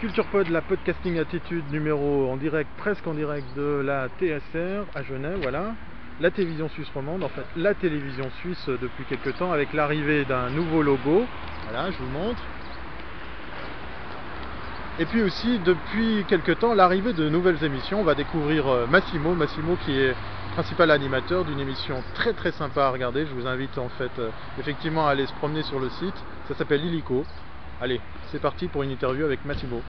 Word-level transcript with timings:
Culture 0.00 0.26
Pod, 0.26 0.48
la 0.48 0.62
podcasting 0.62 1.18
attitude 1.18 1.64
numéro 1.72 2.30
en 2.30 2.36
direct, 2.36 2.70
presque 2.78 3.04
en 3.08 3.14
direct 3.14 3.44
de 3.56 3.82
la 3.84 4.06
TSR 4.20 4.84
à 4.94 5.02
Genève, 5.02 5.40
voilà. 5.42 5.74
La 6.20 6.30
télévision 6.30 6.68
suisse 6.68 6.88
romande, 6.94 7.24
en 7.24 7.28
fait 7.28 7.44
la 7.56 7.74
télévision 7.74 8.30
suisse 8.40 8.64
depuis 8.68 9.04
quelques 9.08 9.36
temps 9.38 9.50
avec 9.50 9.72
l'arrivée 9.72 10.24
d'un 10.24 10.50
nouveau 10.50 10.82
logo. 10.82 11.24
Voilà, 11.64 11.90
je 11.90 11.98
vous 11.98 12.10
montre. 12.10 12.40
Et 15.00 15.04
puis 15.04 15.20
aussi 15.22 15.58
depuis 15.64 16.24
quelques 16.28 16.60
temps 16.60 16.74
l'arrivée 16.74 17.12
de 17.12 17.28
nouvelles 17.28 17.64
émissions. 17.64 18.00
On 18.00 18.04
va 18.04 18.14
découvrir 18.14 18.68
euh, 18.68 18.86
Massimo, 18.86 19.34
Massimo 19.34 19.76
qui 19.84 19.98
est 19.98 20.14
principal 20.54 20.92
animateur 20.92 21.44
d'une 21.44 21.58
émission 21.58 22.04
très 22.14 22.34
très 22.34 22.52
sympa 22.52 22.84
à 22.84 22.90
regarder. 22.90 23.26
Je 23.26 23.34
vous 23.34 23.48
invite 23.48 23.76
en 23.78 23.88
fait 23.88 24.12
euh, 24.20 24.30
effectivement 24.60 25.08
à 25.08 25.10
aller 25.10 25.26
se 25.26 25.34
promener 25.34 25.64
sur 25.64 25.80
le 25.80 25.88
site. 25.88 26.14
Ça 26.46 26.54
s'appelle 26.54 26.84
Illico. 26.84 27.24
Allez, 27.80 28.00
c'est 28.32 28.40
parti 28.40 28.66
pour 28.66 28.82
une 28.82 28.90
interview 28.90 29.24
avec 29.24 29.44
Massimo. 29.44 29.87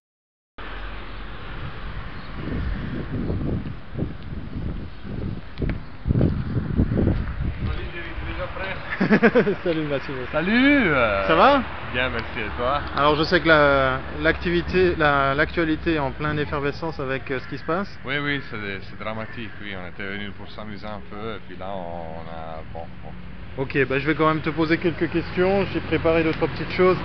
Salut 9.64 9.84
Massimo. 9.84 10.18
Salut 10.32 10.88
euh, 10.88 11.28
Ça 11.28 11.36
va? 11.36 11.64
Bien, 11.94 12.10
merci 12.10 12.40
et 12.40 12.50
toi? 12.58 12.82
Alors 12.96 13.16
je 13.16 13.24
sais 13.24 13.40
que 13.42 13.48
la- 13.48 14.00
l'activité, 14.22 14.96
la- 14.96 15.34
l'actualité 15.34 15.96
est 15.96 16.00
en 16.00 16.12
pleine 16.12 16.38
effervescence 16.40 17.00
avec 17.00 17.32
euh, 17.32 17.40
ce 17.40 17.48
qui 17.48 17.58
se 17.58 17.64
passe. 17.64 18.00
Oui, 18.06 18.18
oui, 18.20 18.42
c'est 18.52 19.00
dramatique, 19.00 19.52
oui, 19.62 19.74
on 19.76 19.88
était 19.88 20.04
venus 20.04 20.32
pour 20.38 20.50
s'amuser 20.52 20.86
un 20.88 21.02
peu, 21.10 21.36
et 21.36 21.40
puis 21.48 21.56
là, 21.58 21.68
on 21.74 22.22
a... 22.28 22.62
Bon, 22.74 22.86
bon. 23.04 23.12
Ok, 23.58 23.78
bah, 23.88 24.00
je 24.00 24.08
vais 24.08 24.16
quand 24.16 24.28
même 24.28 24.42
te 24.42 24.50
poser 24.50 24.78
quelques 24.78 25.10
questions. 25.10 25.66
J'ai 25.74 25.80
préparé 25.82 26.24
deux 26.24 26.32
trois 26.34 26.48
petites 26.48 26.72
choses. 26.72 26.98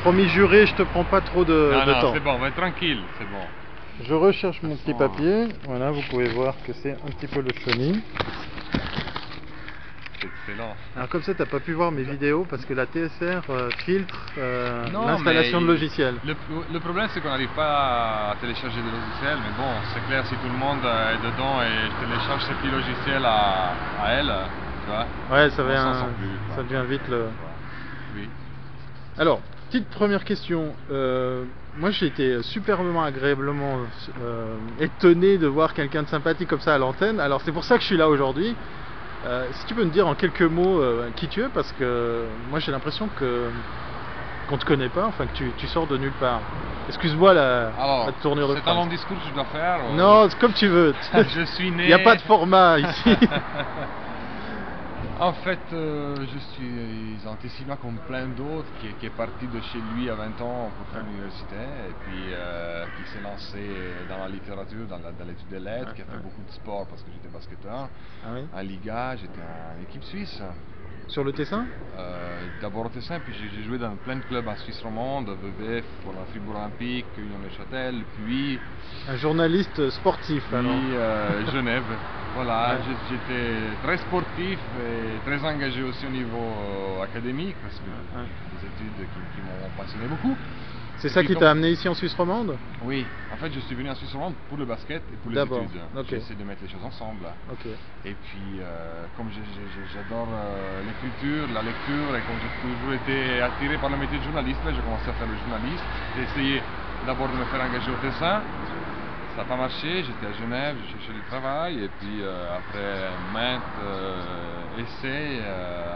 Promis 0.00 0.28
juré, 0.28 0.66
je 0.66 0.74
te 0.74 0.82
prends 0.82 1.04
pas 1.04 1.20
trop 1.20 1.44
de, 1.44 1.70
non, 1.72 1.86
de 1.86 1.92
non, 1.92 2.00
temps. 2.00 2.14
c'est 2.14 2.20
bon, 2.20 2.38
mais 2.38 2.50
tranquille, 2.52 3.02
c'est 3.18 3.26
bon. 3.26 3.46
Je 4.04 4.14
recherche 4.14 4.62
mon 4.62 4.76
petit 4.76 4.94
papier. 4.94 5.48
Voilà, 5.64 5.90
vous 5.90 6.02
pouvez 6.10 6.28
voir 6.28 6.54
que 6.66 6.72
c'est 6.72 6.92
un 6.92 7.10
petit 7.18 7.26
peu 7.26 7.40
le 7.40 7.52
chenille. 7.64 8.00
Excellent. 10.22 10.74
Alors 10.96 11.08
comme 11.08 11.22
ça, 11.22 11.34
t'as 11.34 11.46
pas 11.46 11.60
pu 11.60 11.72
voir 11.74 11.92
mes 11.92 12.02
vidéos 12.02 12.44
parce 12.48 12.64
que 12.64 12.74
la 12.74 12.86
TSR 12.86 13.42
euh, 13.50 13.70
filtre 13.84 14.18
euh, 14.38 14.84
l'installation 14.92 15.60
de 15.60 15.66
logiciels. 15.66 16.16
Le, 16.24 16.34
le 16.72 16.80
problème, 16.80 17.06
c'est 17.14 17.20
qu'on 17.20 17.28
n'arrive 17.28 17.50
pas 17.54 18.30
à 18.32 18.36
télécharger 18.40 18.80
des 18.82 18.90
logiciels, 18.90 19.38
mais 19.38 19.56
bon, 19.56 19.70
c'est 19.94 20.04
clair, 20.08 20.26
si 20.26 20.34
tout 20.34 20.48
le 20.52 20.58
monde 20.58 20.78
euh, 20.84 21.14
est 21.14 21.18
dedans 21.18 21.62
et 21.62 22.04
télécharge 22.04 22.42
ces 22.46 22.54
petits 22.54 22.70
logiciels 22.70 23.24
à, 23.24 23.72
à 24.02 24.10
elle, 24.14 24.32
tu 24.84 24.90
vois, 24.90 25.06
Ouais, 25.36 25.50
ça, 25.50 25.62
on 25.62 25.68
vient, 25.68 25.84
s'en 25.94 26.00
sort 26.00 26.08
plus, 26.18 26.28
quoi. 26.48 26.56
ça 26.56 26.62
devient 26.64 26.84
vite 26.88 27.08
le. 27.08 27.26
oui. 28.16 28.28
Alors, 29.18 29.40
petite 29.70 29.88
première 29.90 30.24
question. 30.24 30.74
Euh, 30.90 31.44
moi, 31.78 31.90
j'ai 31.90 32.06
été 32.06 32.42
superbement 32.42 33.02
agréablement 33.04 33.78
euh, 34.22 34.56
étonné 34.80 35.38
de 35.38 35.46
voir 35.46 35.74
quelqu'un 35.74 36.02
de 36.02 36.08
sympathique 36.08 36.48
comme 36.48 36.60
ça 36.60 36.74
à 36.74 36.78
l'antenne. 36.78 37.20
Alors, 37.20 37.40
c'est 37.44 37.52
pour 37.52 37.64
ça 37.64 37.76
que 37.76 37.82
je 37.82 37.86
suis 37.86 37.96
là 37.96 38.08
aujourd'hui. 38.08 38.54
Euh, 39.26 39.46
si 39.52 39.66
tu 39.66 39.74
peux 39.74 39.84
me 39.84 39.90
dire 39.90 40.06
en 40.06 40.14
quelques 40.14 40.42
mots 40.42 40.80
qui 41.16 41.26
tu 41.28 41.40
es, 41.42 41.48
parce 41.48 41.72
que 41.72 42.24
moi 42.50 42.60
j'ai 42.60 42.70
l'impression 42.70 43.08
que 43.18 43.48
qu'on 44.48 44.56
te 44.56 44.64
connaît 44.64 44.88
pas, 44.88 45.04
enfin 45.06 45.26
que 45.26 45.34
tu, 45.36 45.50
tu 45.58 45.66
sors 45.66 45.86
de 45.88 45.98
nulle 45.98 46.12
part. 46.20 46.40
Excuse-moi 46.88 47.34
la, 47.34 47.70
la 48.06 48.12
tournure 48.22 48.48
de 48.48 48.54
c'est 48.54 48.70
un 48.70 48.74
long 48.74 48.86
discours 48.86 49.18
que 49.18 49.28
je 49.28 49.34
dois 49.34 49.44
faire 49.46 49.80
ou- 49.90 49.96
Non, 49.96 50.26
c'est 50.30 50.38
comme 50.38 50.52
tu 50.54 50.68
veux. 50.68 50.94
je 51.34 51.42
suis 51.44 51.70
né... 51.72 51.82
Il 51.82 51.86
n'y 51.88 51.92
a 51.92 51.98
pas 51.98 52.14
de 52.16 52.22
format 52.22 52.78
ici. 52.78 53.10
En 55.20 55.32
fait, 55.32 55.58
euh, 55.72 56.14
je 56.32 56.38
suis 56.54 57.26
Antissima 57.26 57.76
comme 57.76 57.98
plein 58.06 58.28
d'autres 58.28 58.68
qui, 58.80 58.86
qui 59.00 59.06
est 59.06 59.16
parti 59.16 59.48
de 59.48 59.60
chez 59.60 59.80
lui 59.92 60.08
à 60.08 60.14
20 60.14 60.40
ans 60.42 60.70
pour 60.78 60.86
faire 60.92 61.04
l'université 61.04 61.56
et 61.56 61.94
puis 62.04 62.32
euh, 62.32 62.86
qui 62.96 63.10
s'est 63.10 63.20
lancé 63.20 63.58
dans 64.08 64.18
la 64.18 64.28
littérature, 64.28 64.86
dans 64.86 64.98
l'étude 65.26 65.48
des 65.48 65.58
lettres, 65.58 65.92
qui 65.94 66.02
a 66.02 66.04
fait 66.04 66.22
beaucoup 66.22 66.42
de 66.46 66.52
sport 66.52 66.86
parce 66.86 67.02
que 67.02 67.10
j'étais 67.12 67.34
basketteur. 67.34 67.88
Ah 68.24 68.28
oui? 68.32 68.46
En 68.54 68.60
Liga, 68.60 69.16
j'étais 69.16 69.40
en 69.42 69.82
équipe 69.82 70.04
suisse. 70.04 70.40
Sur 71.08 71.24
le 71.24 71.32
Tessin? 71.32 71.66
Euh, 71.96 72.38
D'abord 72.60 72.86
au 72.86 72.88
Tessin, 72.90 73.18
puis 73.20 73.32
j'ai 73.34 73.62
joué 73.64 73.78
dans 73.78 73.96
plein 73.96 74.16
de 74.16 74.24
clubs 74.24 74.46
en 74.46 74.56
Suisse 74.56 74.80
romande, 74.82 75.28
VVF 75.42 75.84
pour 76.02 76.12
la 76.12 76.24
Fribourg 76.26 76.56
Olympique, 76.56 77.06
Union 77.16 77.38
de 77.44 77.48
Châtel, 77.56 78.04
puis 78.16 78.58
Un 79.08 79.16
journaliste 79.16 79.88
sportif 79.90 80.42
puis 80.46 80.56
alors. 80.56 80.70
euh, 80.74 81.46
Genève. 81.52 81.82
Voilà, 82.34 82.76
Ouais. 82.76 82.94
j'étais 83.08 83.54
très 83.82 83.96
sportif 83.98 84.58
et 84.84 85.18
très 85.28 85.42
engagé 85.44 85.82
aussi 85.82 86.06
au 86.06 86.10
niveau 86.10 86.36
euh, 86.36 87.02
académique 87.02 87.56
parce 87.62 87.74
que 87.80 87.88
Ouais. 88.18 88.26
des 88.52 88.66
études 88.66 89.08
qui, 89.08 89.40
qui 89.40 89.46
m'ont 89.46 89.70
passionné 89.76 90.06
beaucoup. 90.08 90.36
C'est 90.98 91.10
ça 91.10 91.22
qui 91.22 91.34
t'a 91.36 91.50
amené 91.50 91.70
ici 91.70 91.88
en 91.88 91.94
Suisse 91.94 92.14
romande? 92.14 92.56
Oui, 92.82 93.06
en 93.32 93.36
fait 93.36 93.52
je 93.52 93.60
suis 93.60 93.74
venu 93.74 93.88
en 93.88 93.94
Suisse 93.94 94.12
romande 94.12 94.34
pour 94.48 94.58
le 94.58 94.64
basket 94.64 95.00
et 95.12 95.16
pour 95.22 95.30
les 95.30 95.40
études. 95.40 95.80
ok. 95.96 96.06
J'essaie 96.10 96.34
de 96.34 96.42
mettre 96.42 96.62
les 96.62 96.68
choses 96.68 96.84
ensemble. 96.84 97.26
Ok. 97.52 97.66
Et 98.04 98.14
puis 98.14 98.58
euh, 98.60 99.04
comme 99.16 99.28
j'adore 99.30 100.28
euh, 100.32 100.82
l'écriture, 100.82 101.46
la 101.54 101.62
lecture 101.62 102.16
et 102.16 102.22
comme 102.26 102.38
j'ai 102.42 102.50
toujours 102.66 102.92
été 102.94 103.40
attiré 103.40 103.78
par 103.78 103.90
le 103.90 103.96
métier 103.96 104.18
de 104.18 104.24
journaliste, 104.24 104.58
j'ai 104.66 104.82
commencé 104.82 105.08
à 105.08 105.12
faire 105.12 105.28
le 105.28 105.38
journaliste. 105.38 105.84
J'ai 106.16 106.22
essayé 106.24 106.62
d'abord 107.06 107.28
de 107.28 107.36
me 107.36 107.44
faire 107.44 107.60
engager 107.62 107.90
au 107.90 107.96
Tessin. 108.02 108.42
Ça 109.36 109.44
n'a 109.44 109.48
pas 109.48 109.56
marché, 109.56 110.02
j'étais 110.02 110.26
à 110.26 110.32
Genève, 110.32 110.76
j'ai 110.82 110.98
cherché 110.98 111.12
du 111.12 111.22
travail 111.30 111.84
et 111.84 111.90
puis 112.00 112.22
euh, 112.22 112.58
après 112.58 113.06
maintes 113.32 113.62
euh, 113.84 114.82
essais 114.82 115.38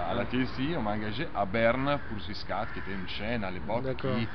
à 0.09 0.15
la 0.15 0.25
TSI, 0.27 0.75
on 0.79 0.83
m'a 0.83 0.93
engagé 0.93 1.27
à 1.35 1.45
Berne 1.45 1.99
pour 2.09 2.21
Swisscat, 2.23 2.69
qui 2.73 2.79
était 2.79 2.93
une 2.93 3.09
chaîne 3.09 3.43
à 3.43 3.51
l'époque 3.51 3.83
D'accord. 3.83 4.15
qui 4.15 4.29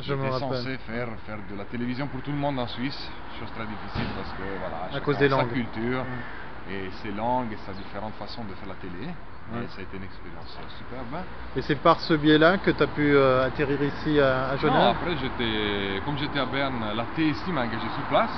Je 0.00 0.14
me 0.14 0.22
rappelle. 0.28 0.40
censée 0.40 0.78
faire, 0.78 1.08
faire 1.26 1.38
de 1.50 1.56
la 1.56 1.64
télévision 1.64 2.06
pour 2.08 2.20
tout 2.22 2.32
le 2.32 2.36
monde 2.38 2.58
en 2.58 2.66
Suisse, 2.66 3.10
chose 3.38 3.50
très 3.54 3.66
difficile 3.66 4.08
parce 4.16 4.30
que 4.32 4.42
voilà, 4.58 4.88
À 4.96 5.00
cause 5.00 5.16
sa 5.16 5.44
culture 5.44 6.04
Mm. 6.04 6.72
et 6.72 6.90
ses 7.02 7.12
langues 7.12 7.52
et 7.52 7.58
sa 7.66 7.72
différentes 7.72 8.14
façons 8.14 8.42
de 8.44 8.54
faire 8.54 8.68
la 8.68 8.74
télé. 8.76 9.08
Et 9.52 9.66
ça 9.68 9.80
a 9.80 9.82
été 9.82 9.98
une 9.98 10.04
expérience 10.04 10.58
euh, 10.58 10.64
superbe. 10.78 11.22
Et 11.54 11.60
c'est 11.60 11.76
par 11.76 12.00
ce 12.00 12.14
biais-là 12.14 12.56
que 12.58 12.70
tu 12.70 12.82
as 12.82 12.86
pu 12.86 13.14
euh, 13.14 13.44
atterrir 13.46 13.80
ici 13.82 14.18
à, 14.18 14.48
à 14.48 14.52
Non, 14.54 14.58
Genève 14.58 14.96
après, 14.96 15.16
j'étais, 15.18 16.00
comme 16.06 16.16
j'étais 16.16 16.38
à 16.38 16.46
Berne, 16.46 16.82
la 16.96 17.04
TSI 17.14 17.52
m'a 17.52 17.62
engagé 17.64 17.86
sur 17.94 18.04
place 18.08 18.30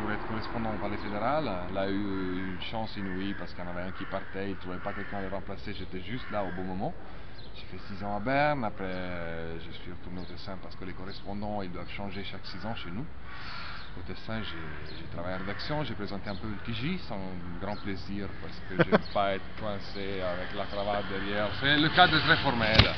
pour 0.00 0.10
être 0.10 0.26
correspondant 0.26 0.70
au 0.70 0.78
palais 0.82 0.96
fédéral. 0.96 1.50
Elle 1.70 1.76
a 1.78 1.90
eu 1.90 2.54
une 2.56 2.62
chance 2.70 2.96
inouïe 2.96 3.34
parce 3.38 3.52
qu'il 3.52 3.62
y 3.62 3.66
en 3.68 3.70
avait 3.70 3.86
un 3.88 3.92
qui 3.92 4.06
partait, 4.06 4.46
il 4.46 4.50
ne 4.56 4.60
trouvait 4.60 4.78
pas 4.78 4.94
quelqu'un 4.94 5.18
à 5.18 5.22
le 5.22 5.28
remplacer, 5.28 5.74
j'étais 5.74 6.00
juste 6.00 6.30
là 6.30 6.42
au 6.42 6.50
bon 6.50 6.62
moment. 6.64 6.94
J'ai 7.54 7.66
fait 7.78 7.94
6 7.94 8.04
ans 8.04 8.16
à 8.16 8.20
Berne, 8.20 8.64
après 8.64 8.84
euh, 8.84 9.54
je 9.60 9.70
suis 9.78 9.90
retourné 9.92 10.20
au 10.22 10.24
Tessin 10.24 10.56
parce 10.62 10.74
que 10.76 10.84
les 10.84 10.92
correspondants 10.92 11.62
ils 11.62 11.70
doivent 11.70 11.90
changer 11.90 12.24
chaque 12.24 12.44
6 12.44 12.66
ans 12.66 12.74
chez 12.74 12.90
nous. 12.90 13.06
Au 13.96 14.02
Tessin, 14.08 14.42
j'ai 14.42 15.06
travaillé 15.14 15.36
en 15.36 15.38
rédaction, 15.38 15.84
j'ai 15.84 15.94
présenté 15.94 16.28
un 16.28 16.34
peu 16.34 16.48
le 16.48 16.56
TJ 16.66 16.98
sans 17.06 17.20
grand 17.62 17.76
plaisir 17.76 18.26
parce 18.42 18.58
que 18.68 18.84
je 18.84 18.90
n'aime 18.90 19.06
pas 19.14 19.34
être 19.34 19.44
coincé 19.60 20.20
avec 20.20 20.48
la 20.56 20.64
cravate 20.64 21.04
derrière. 21.08 21.46
C'est 21.60 21.76
le 21.76 21.88
cadre 21.90 22.16
est 22.16 22.20
très 22.22 22.36
formel. 22.38 22.90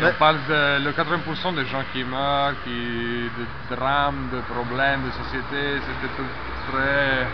On 0.00 0.12
parle 0.18 0.36
de 0.48 0.84
le 0.84 0.92
80% 0.92 1.54
des 1.56 1.64
gens 1.64 1.82
qui 1.92 2.04
meurent, 2.04 2.54
qui, 2.62 2.70
de 2.70 3.74
drames, 3.74 4.28
de 4.30 4.40
problèmes 4.52 5.02
de 5.06 5.10
société, 5.12 5.80
c'était 5.80 6.14
tout 6.14 6.28
très 6.70 7.26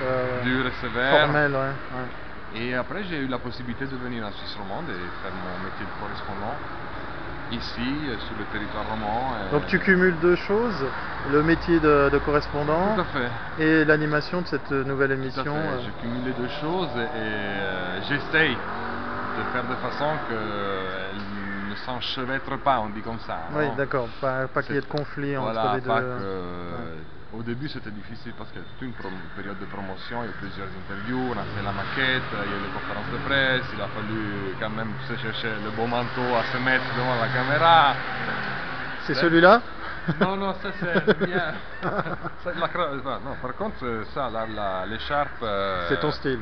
Euh, 0.00 0.42
dur 0.44 0.64
et 0.66 0.72
sévère. 0.80 1.22
Formel, 1.24 1.52
ouais. 1.52 1.58
ouais. 1.58 2.08
Et 2.54 2.74
après, 2.74 3.04
j'ai 3.04 3.18
eu 3.18 3.26
la 3.28 3.38
possibilité 3.38 3.86
de 3.86 3.96
venir 3.96 4.24
en 4.24 4.32
Suisse 4.32 4.54
romande 4.56 4.88
et 4.90 5.10
faire 5.22 5.32
mon 5.32 5.58
métier 5.58 5.84
de 5.86 5.90
correspondant 6.00 6.58
ici, 7.50 8.08
sur 8.26 8.34
le 8.36 8.44
territoire 8.46 8.86
roman. 8.86 9.36
et- 9.48 9.50
Donc 9.50 9.66
tu 9.66 9.78
cumules 9.78 10.18
deux 10.20 10.36
choses, 10.36 10.86
le 11.26 11.42
métier 11.42 11.80
de, 11.80 12.10
de 12.10 12.18
correspondant 12.18 12.94
Tout 12.94 13.00
à 13.00 13.04
fait. 13.06 13.30
et 13.58 13.84
l'animation 13.84 14.42
de 14.42 14.46
cette 14.46 14.70
nouvelle 14.70 15.10
Tout 15.10 15.14
à 15.16 15.22
émission. 15.22 15.44
fait. 15.44 15.50
euh. 15.50 15.78
J'ai 15.80 15.92
cumulé 15.92 16.32
deux 16.32 16.48
choses 16.48 16.94
et, 16.96 17.08
euh, 17.14 18.00
j'essaye 18.02 18.56
de 19.36 19.44
faire 19.44 19.64
de 19.64 19.76
façon 19.76 20.18
qu'elle 20.26 21.18
ne 21.68 21.74
s'enchevêtre 21.76 22.56
pas, 22.58 22.80
on 22.80 22.90
dit 22.90 23.02
comme 23.02 23.20
ça. 23.20 23.46
Oui, 23.52 23.66
non 23.68 23.74
d'accord, 23.76 24.08
pas, 24.20 24.48
pas 24.48 24.62
qu'il 24.62 24.74
y 24.74 24.78
ait 24.78 24.82
de 24.82 24.86
conflit 24.86 25.36
voilà, 25.36 25.64
entre 25.64 25.74
les 25.76 25.80
deux. 25.82 25.88
pas 25.88 26.00
que- 26.02 27.17
Au 27.32 27.42
début 27.42 27.68
c'était 27.68 27.90
difficile 27.90 28.32
parce 28.38 28.50
qu'il 28.50 28.60
y 28.60 28.64
a 28.64 28.66
toute 28.66 28.80
une 28.88 28.94
période 29.36 29.58
de 29.58 29.66
promotion, 29.66 30.22
il 30.24 30.26
y 30.26 30.28
a 30.28 30.32
eu 30.32 30.36
plusieurs 30.40 30.68
interviews, 30.68 31.32
on 31.34 31.38
a 31.38 31.44
fait 31.44 31.62
la 31.62 31.72
maquette, 31.72 32.22
il 32.32 32.38
y 32.50 32.54
a 32.54 32.56
eu 32.56 32.62
les 32.64 32.72
conférences 32.72 33.10
de 33.12 33.18
presse, 33.18 33.64
il 33.74 33.80
a 33.82 33.88
fallu 33.88 34.54
quand 34.58 34.70
même 34.70 34.92
se 35.06 35.14
chercher 35.16 35.52
le 35.62 35.70
beau 35.76 35.86
manteau 35.86 36.24
à 36.34 36.44
se 36.50 36.56
mettre 36.64 36.84
devant 36.96 37.20
la 37.20 37.28
caméra. 37.28 37.94
C'est 39.04 39.14
celui-là? 39.14 39.60
Non, 40.20 40.36
non, 40.36 40.54
ça 40.54 40.70
c'est 40.80 41.18
bien. 41.26 41.52
La 41.82 42.68
cra- 42.68 42.96
non, 43.22 43.36
par 43.42 43.54
contre, 43.56 43.84
euh, 43.84 44.04
ça, 44.14 44.30
l'écharpe. 44.86 45.42
euh, 45.42 45.86
C'est 45.90 46.00
ton 46.00 46.10
style. 46.10 46.40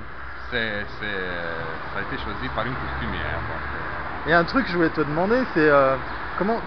c'est- 0.51 0.87
ça 1.01 1.99
a 1.99 2.03
été 2.03 2.17
choisi 2.23 2.49
par 2.55 2.65
une 2.65 2.75
costumière. 2.77 3.41
donc, 3.49 4.27
Et 4.27 4.33
un 4.33 4.45
truc 4.45 4.67
que 4.67 4.71
je 4.71 4.77
voulais 4.77 4.91
te 4.91 5.01
demander, 5.01 5.43
c'est 5.53 5.69
euh, 5.69 5.97
comment, 6.39 6.61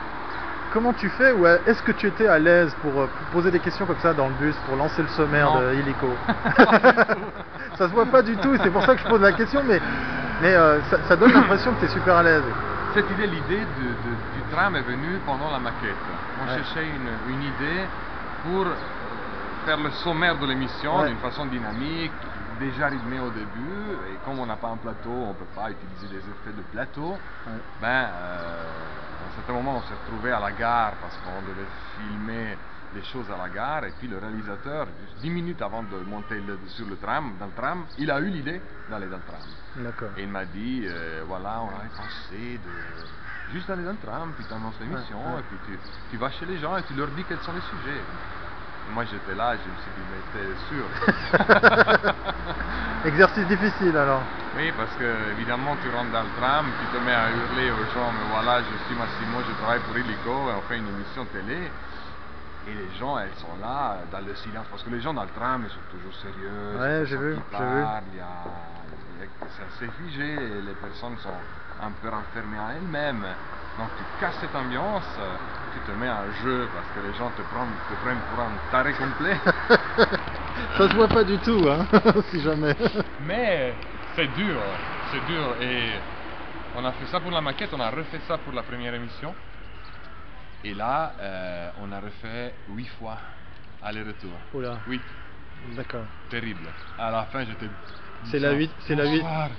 comment 0.71 0.93
tu 0.93 1.09
fais 1.09 1.31
ou 1.31 1.45
euh, 1.45 1.57
est-ce 1.65 1.81
que 1.83 1.91
tu 1.91 2.07
étais 2.07 2.27
à 2.27 2.39
l'aise 2.39 2.75
pour, 2.81 3.01
euh, 3.01 3.07
pour 3.07 3.25
poser 3.27 3.51
des 3.51 3.59
questions 3.59 3.85
comme 3.85 3.99
ça 3.99 4.13
dans 4.13 4.27
le 4.27 4.33
bus 4.35 4.55
pour 4.65 4.75
lancer 4.75 5.01
le 5.01 5.07
sommaire 5.09 5.51
Non. 5.53 5.61
de 5.61 5.73
Illico 5.75 6.07
Ça 7.77 7.87
se 7.87 7.93
voit 7.93 8.05
pas 8.05 8.21
du 8.21 8.35
tout, 8.37 8.55
c'est 8.61 8.69
pour 8.71 8.83
ça 8.83 8.95
que 8.95 9.01
je 9.01 9.07
pose 9.07 9.21
la 9.21 9.31
question, 9.31 9.61
mais, 9.63 9.79
mais 10.41 10.53
euh, 10.55 10.81
ça, 10.89 10.97
ça 11.07 11.15
donne 11.15 11.31
l'impression 11.33 11.73
que 11.73 11.79
tu 11.79 11.85
es 11.85 11.89
super 11.89 12.15
à 12.15 12.23
l'aise. 12.23 12.43
cette 12.93 13.09
idée, 13.11 13.27
l'idée 13.27 13.59
de- 13.59 13.93
de- 14.09 14.19
du 14.35 14.41
tram 14.51 14.75
est 14.75 14.81
venue 14.81 15.19
pendant 15.25 15.51
la 15.51 15.59
maquette. 15.59 15.95
On 16.43 16.49
Ouais. 16.49 16.57
cherchait 16.57 16.85
une, 16.87 17.33
une 17.33 17.43
idée 17.43 17.85
pour 18.43 18.65
faire 19.65 19.77
le 19.77 19.91
sommaire 19.91 20.37
de 20.39 20.45
l'émission 20.47 20.99
Ouais. 21.01 21.09
d'une 21.09 21.17
façon 21.17 21.45
dynamique, 21.45 22.11
déjà 22.59 22.87
rythmée 22.87 23.19
au 23.19 23.29
début. 23.29 24.11
Et 24.11 24.17
comme 24.25 24.39
on 24.39 24.45
n'a 24.45 24.55
pas 24.57 24.69
un 24.69 24.77
plateau, 24.77 25.09
on 25.09 25.29
ne 25.29 25.33
peut 25.33 25.51
pas 25.55 25.71
utiliser 25.71 26.07
des 26.07 26.17
effets 26.29 26.53
de 26.55 26.61
plateau. 26.71 27.11
Ouais. 27.13 27.53
Ben, 27.81 27.87
euh, 27.87 28.63
à 28.63 29.31
un 29.31 29.35
certain 29.35 29.53
moment, 29.53 29.77
on 29.77 29.81
s'est 29.81 29.95
retrouvé 30.05 30.31
à 30.31 30.39
la 30.39 30.51
gare 30.51 30.93
parce 31.01 31.17
qu'on 31.17 31.41
devait 31.41 31.67
filmer 31.97 32.57
des 32.93 33.03
choses 33.03 33.29
à 33.31 33.37
la 33.37 33.49
gare. 33.49 33.85
Et 33.85 33.93
puis 33.99 34.07
le 34.07 34.17
réalisateur, 34.17 34.87
juste 35.05 35.21
10 35.21 35.29
minutes 35.29 35.61
avant 35.61 35.83
de 35.83 35.97
monter 35.97 36.39
le- 36.41 36.59
sur 36.67 36.87
le 36.87 36.97
tram, 36.97 37.33
dans 37.39 37.45
le 37.45 37.51
tram, 37.53 37.85
il 37.97 38.09
a 38.11 38.19
eu 38.19 38.27
l'idée 38.29 38.61
d'aller 38.89 39.07
dans 39.07 39.17
le 39.17 39.23
tram. 39.23 39.39
Et 40.17 40.23
il 40.23 40.29
m'a 40.29 40.45
dit, 40.45 40.83
euh, 40.85 41.23
voilà, 41.27 41.61
on 41.61 41.69
avait 41.79 41.89
pensé 41.95 42.57
de 42.57 43.53
juste 43.53 43.69
aller 43.69 43.83
dans 43.83 43.91
le 43.91 43.97
tram, 43.97 44.33
puis 44.35 44.45
tu 44.47 44.53
annonces 44.53 44.79
l'émission, 44.79 45.17
ouais. 45.35 45.39
et 45.39 45.43
puis 45.43 45.57
tu, 45.67 45.79
tu 46.11 46.17
vas 46.17 46.29
chez 46.31 46.45
les 46.45 46.57
gens 46.57 46.77
et 46.77 46.83
tu 46.83 46.93
leur 46.95 47.07
dis 47.09 47.23
quels 47.23 47.39
sont 47.41 47.53
les 47.53 47.61
sujets. 47.61 48.01
Moi 48.89 49.05
j'étais 49.05 49.35
là, 49.35 49.55
je 49.63 49.69
me 49.69 49.75
suis 49.77 49.91
dit, 49.91 50.03
mais 50.09 50.21
t'es 50.33 50.55
sûr? 50.67 50.85
Exercice 53.05 53.45
difficile 53.47 53.95
alors. 53.97 54.23
Oui, 54.55 54.71
parce 54.75 54.93
que 54.95 55.31
évidemment 55.31 55.75
tu 55.81 55.89
rentres 55.89 56.11
dans 56.11 56.23
le 56.23 56.29
tram, 56.39 56.65
tu 56.79 56.85
te 56.97 57.05
mets 57.05 57.13
à 57.13 57.29
hurler 57.29 57.71
aux 57.71 57.85
gens, 57.93 58.11
mais 58.11 58.27
voilà, 58.33 58.61
je 58.63 58.75
suis 58.87 58.95
Massimo, 58.95 59.41
je 59.47 59.53
travaille 59.61 59.79
pour 59.81 59.97
Illico, 59.97 60.49
et 60.49 60.53
on 60.53 60.61
fait 60.63 60.77
une 60.77 60.87
émission 60.87 61.25
télé. 61.25 61.69
Et 62.67 62.73
les 62.73 62.89
gens, 62.97 63.17
elles 63.17 63.33
sont 63.35 63.55
là, 63.61 63.99
dans 64.11 64.19
le 64.19 64.35
silence, 64.35 64.67
parce 64.69 64.83
que 64.83 64.89
les 64.89 64.99
gens 65.01 65.13
dans 65.13 65.23
le 65.23 65.29
tram, 65.29 65.63
ils 65.65 65.69
sont 65.71 65.79
toujours 65.89 66.13
sérieux. 66.15 66.77
Ouais, 66.77 67.05
j'ai 67.05 67.17
vu, 67.17 67.29
j'ai 67.33 67.35
vu. 67.35 67.41
parle, 67.51 68.03
il 68.11 68.17
y 68.17 68.19
a- 68.19 68.25
il 69.15 69.21
y 69.21 69.23
a- 69.23 69.27
C'est 69.55 69.63
assez 69.63 69.87
figé, 69.97 70.57
et 70.57 70.61
les 70.61 70.73
personnes 70.75 71.17
sont 71.17 71.39
un 71.81 71.91
peu 71.91 72.09
renfermées 72.09 72.59
à 72.59 72.73
elles-mêmes. 72.75 73.25
Donc 73.77 73.89
tu 73.97 74.03
casses 74.19 74.37
cette 74.39 74.55
ambiance, 74.55 75.17
tu 75.73 75.79
te 75.81 75.91
mets 75.91 76.07
à 76.07 76.17
un 76.19 76.31
jeu, 76.43 76.67
parce 76.73 76.87
que 76.93 76.99
les 77.07 77.13
gens 77.17 77.29
te 77.31 77.41
prennent, 77.43 77.73
te 77.89 77.95
prennent 78.03 78.21
pour 78.29 78.39
un 78.41 78.51
taré 78.71 78.93
complet. 78.93 79.37
Ça 80.77 80.89
se 80.89 80.95
voit 80.95 81.07
pas 81.07 81.23
du 81.23 81.37
tout, 81.39 81.67
hein, 81.69 81.85
si 82.31 82.41
jamais. 82.41 82.75
Mais 83.21 83.73
c'est 84.15 84.27
dur, 84.33 84.59
c'est 85.11 85.25
dur. 85.25 85.55
Et 85.61 85.89
on 86.75 86.83
a 86.85 86.91
fait 86.93 87.05
ça 87.07 87.19
pour 87.19 87.31
la 87.31 87.41
maquette, 87.41 87.69
on 87.73 87.79
a 87.79 87.89
refait 87.89 88.19
ça 88.27 88.37
pour 88.37 88.53
la 88.53 88.63
première 88.63 88.93
émission. 88.93 89.33
Et 90.63 90.73
là, 90.73 91.13
euh, 91.19 91.69
on 91.81 91.91
a 91.91 91.99
refait 91.99 92.53
huit 92.69 92.87
fois 92.87 93.17
aller-retour. 93.81 94.33
Oula, 94.53 94.79
Huit, 94.87 95.01
d'accord. 95.75 96.05
terrible. 96.29 96.67
À 96.97 97.09
la 97.11 97.23
fin, 97.25 97.45
j'étais. 97.45 97.69
C'est 98.25 98.39
la 98.39 98.51
huit- 98.51 98.75
c'est 98.79 98.95
la 98.95 99.05
huit- 99.05 99.21
Bonsoir, 99.21 99.49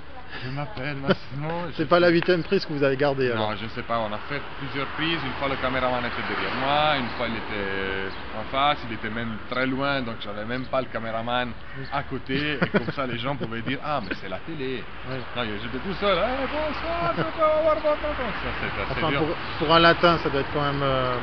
Je 0.43 0.49
m'appelle 0.49 0.95
Massimo. 0.95 1.49
C'est 1.77 1.87
pas 1.87 1.99
la 1.99 2.09
huitième 2.09 2.41
prise 2.43 2.65
que 2.65 2.73
vous 2.73 2.83
avez 2.83 2.97
gardée 2.97 3.31
alors. 3.31 3.51
Non, 3.51 3.55
je 3.57 3.67
sais 3.67 3.83
pas, 3.83 3.99
on 3.99 4.11
a 4.13 4.17
fait 4.29 4.41
plusieurs 4.59 4.87
prises. 4.97 5.19
Une 5.23 5.33
fois 5.39 5.47
le 5.49 5.55
caméraman 5.55 5.99
était 6.05 6.23
derrière 6.33 6.55
moi, 6.59 6.97
une 6.97 7.09
fois 7.17 7.27
il 7.27 7.35
était 7.35 8.09
en 8.39 8.43
face, 8.51 8.79
il 8.89 8.93
était 8.95 9.09
même 9.09 9.37
très 9.49 9.65
loin, 9.67 10.01
donc 10.01 10.15
j'avais 10.23 10.45
même 10.45 10.65
pas 10.65 10.81
le 10.81 10.87
caméraman 10.87 11.51
à 11.91 12.03
côté. 12.03 12.57
Et 12.61 12.67
comme 12.69 12.91
ça, 12.95 13.05
les 13.05 13.17
gens 13.19 13.35
pouvaient 13.35 13.61
dire 13.61 13.79
Ah, 13.83 13.99
mais 14.01 14.15
c'est 14.21 14.29
la 14.29 14.37
télé. 14.39 14.83
Ouais. 15.09 15.19
Non, 15.35 15.43
j'étais 15.61 15.77
tout 15.77 15.93
seul. 15.99 16.17
Eh, 16.17 16.47
bonsoir, 16.47 17.13
Ça, 17.15 17.21
assez 18.89 18.91
Enfin, 18.91 19.09
dur. 19.09 19.19
pour, 19.19 19.67
pour 19.67 19.75
un 19.75 19.79
latin, 19.79 20.17
ça 20.19 20.29
doit 20.29 20.41
être 20.41 20.53
quand 20.53 20.61
même 20.61 20.81
euh, 20.83 21.15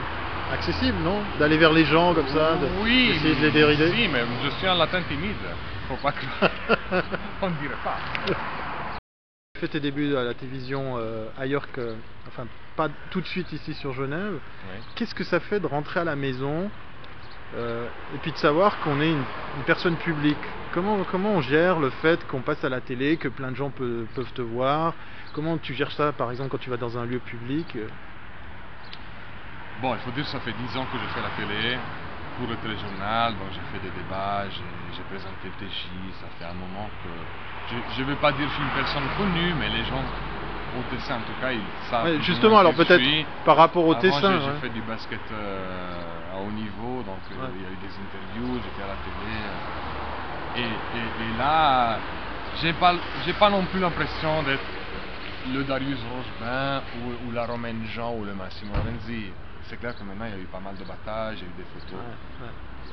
accessible, 0.53 0.99
non? 1.03 1.21
D'aller 1.39 1.57
vers 1.59 1.73
les 1.73 1.85
gens 1.85 2.15
comme 2.15 2.29
ça, 2.29 2.55
de- 2.57 2.69
oui, 2.83 3.13
d'essayer 3.15 3.35
de 3.35 3.41
les 3.41 3.51
dérider. 3.51 3.91
Si, 3.93 4.09
mais 4.09 4.23
je 4.45 4.51
suis 4.51 4.67
un 4.67 4.75
latin 4.77 5.01
timide. 5.09 5.35
Faut 5.89 5.97
pas 5.97 6.13
croire. 6.13 6.51
on 7.43 7.49
ne 7.51 7.55
dirait 7.57 7.75
pas. 7.83 7.97
Tu 9.59 9.67
fait 9.67 9.73
tes 9.73 9.81
débuts 9.81 10.15
à 10.15 10.23
la 10.23 10.35
télévision 10.35 10.99
euh, 10.99 11.27
ailleurs 11.37 11.73
que. 11.73 11.97
Enfin, 12.29 12.47
pas 12.77 12.89
tout 13.11 13.21
de 13.21 13.27
suite 13.27 13.53
ici 13.53 13.75
sur 13.75 13.93
Genève. 13.93 14.39
Qu'est-ce 14.95 15.17
que 15.17 15.25
ça 15.25 15.41
fait 15.41 15.59
de 15.59 15.67
rentrer 15.67 15.99
à 15.99 16.05
la 16.05 16.15
maison 16.15 16.71
euh, 17.57 17.89
et 18.15 18.19
puis 18.19 18.31
de 18.31 18.37
savoir 18.37 18.79
qu'on 18.79 19.01
est 19.01 19.11
une, 19.11 19.17
une 19.17 19.65
personne 19.67 19.97
publique? 19.97 20.37
Comment, 20.73 21.03
comment 21.11 21.31
on 21.31 21.41
gère 21.41 21.81
le 21.81 21.91
fait 21.91 22.25
qu'on 22.29 22.41
passe 22.41 22.63
à 22.63 22.69
la 22.69 22.81
télé, 22.81 23.17
que 23.17 23.27
plein 23.27 23.51
de 23.51 23.57
gens 23.57 23.71
peuvent 23.71 24.33
te 24.33 24.43
voir? 24.43 24.95
Comment 25.33 25.59
tu 25.59 25.75
gères 25.75 25.91
ça, 25.91 26.13
par 26.13 26.31
exemple, 26.31 26.51
quand 26.51 26.59
tu 26.59 26.71
vas 26.71 26.77
dans 26.77 26.97
un 26.97 27.05
lieu 27.05 27.19
public 27.19 27.67
euh, 27.75 27.89
Bon, 29.83 29.93
il 29.93 29.99
faut 30.03 30.13
dire 30.13 30.23
que 30.23 30.31
ça 30.31 30.39
fait 30.39 30.53
10 30.53 30.77
ans 30.77 30.87
que 30.93 30.99
je 30.99 31.15
fais 31.15 31.21
la 31.21 31.31
télé 31.31 31.79
pour 32.39 32.47
le 32.47 32.55
téléjournal, 32.63 33.33
donc 33.33 33.49
j'ai 33.51 33.77
fait 33.77 33.85
des 33.85 34.03
débats, 34.03 34.45
j'ai 34.51 34.63
j'ai 34.93 35.05
présenté 35.05 35.50
TJ, 35.50 36.12
ça 36.20 36.29
fait 36.31 36.44
un 36.44 36.55
moment 36.55 36.90
que... 37.02 37.08
Je 37.70 38.00
ne 38.02 38.06
veux 38.06 38.17
pas 38.17 38.32
dire 38.32 38.44
que 38.44 38.49
je 38.50 38.55
suis 38.55 38.62
une 38.62 38.70
personne 38.73 39.08
connue, 39.17 39.55
mais 39.55 39.69
les 39.69 39.85
gens 39.85 40.05
au 40.75 40.82
Tessin, 40.85 41.17
en 41.20 41.23
tout 41.23 41.35
cas, 41.40 41.52
ils 41.52 41.62
savent... 41.90 42.05
Ouais, 42.06 42.20
Justement, 42.23 42.58
alors 42.58 42.75
peut-être 42.75 43.26
par 43.44 43.56
rapport 43.56 43.87
au 43.87 43.94
Tessin. 43.94 44.40
j'ai- 44.40 44.46
ouais. 44.50 44.61
fait 44.61 44.70
du 44.70 44.82
basket 44.82 45.20
euh, 45.31 46.32
à 46.32 46.38
haut 46.38 46.52
niveau, 46.52 47.02
donc 47.02 47.20
euh, 47.31 47.35
Ouais. 47.37 47.50
il 47.56 47.62
y 47.62 47.67
a 47.67 47.70
eu 47.70 47.76
des 47.76 48.00
interviews, 48.00 48.61
j'étais 48.62 48.82
à 48.82 48.87
la 48.87 48.96
télé. 48.96 49.26
euh, 49.26 49.56
et, 50.55 50.81
et- 50.94 51.29
et 51.29 51.32
là, 51.32 52.00
j'ai 52.56 52.73
pas, 52.73 52.94
pas 53.38 53.50
non 53.50 53.64
plus 53.67 53.81
l'impression 53.81 54.43
d'être 54.43 54.62
le 55.52 55.62
Darius 55.64 56.02
Rochebin 56.05 56.82
ou, 57.02 57.12
ou 57.26 57.31
la 57.31 57.46
Romaine 57.46 57.85
Jean 57.87 58.14
ou 58.14 58.25
le 58.25 58.35
Massimo 58.35 58.75
Lorenzi. 58.76 59.32
C'est 59.69 59.76
clair 59.79 59.94
que 59.96 60.02
maintenant 60.05 60.25
il 60.26 60.32
y 60.32 60.35
a 60.35 60.38
eu 60.38 60.46
pas 60.46 60.61
mal 60.61 60.76
de 60.76 60.85
batailles, 60.85 61.37
j'ai 61.37 61.46
eu 61.46 61.52
des 61.52 61.64
photos 61.64 61.99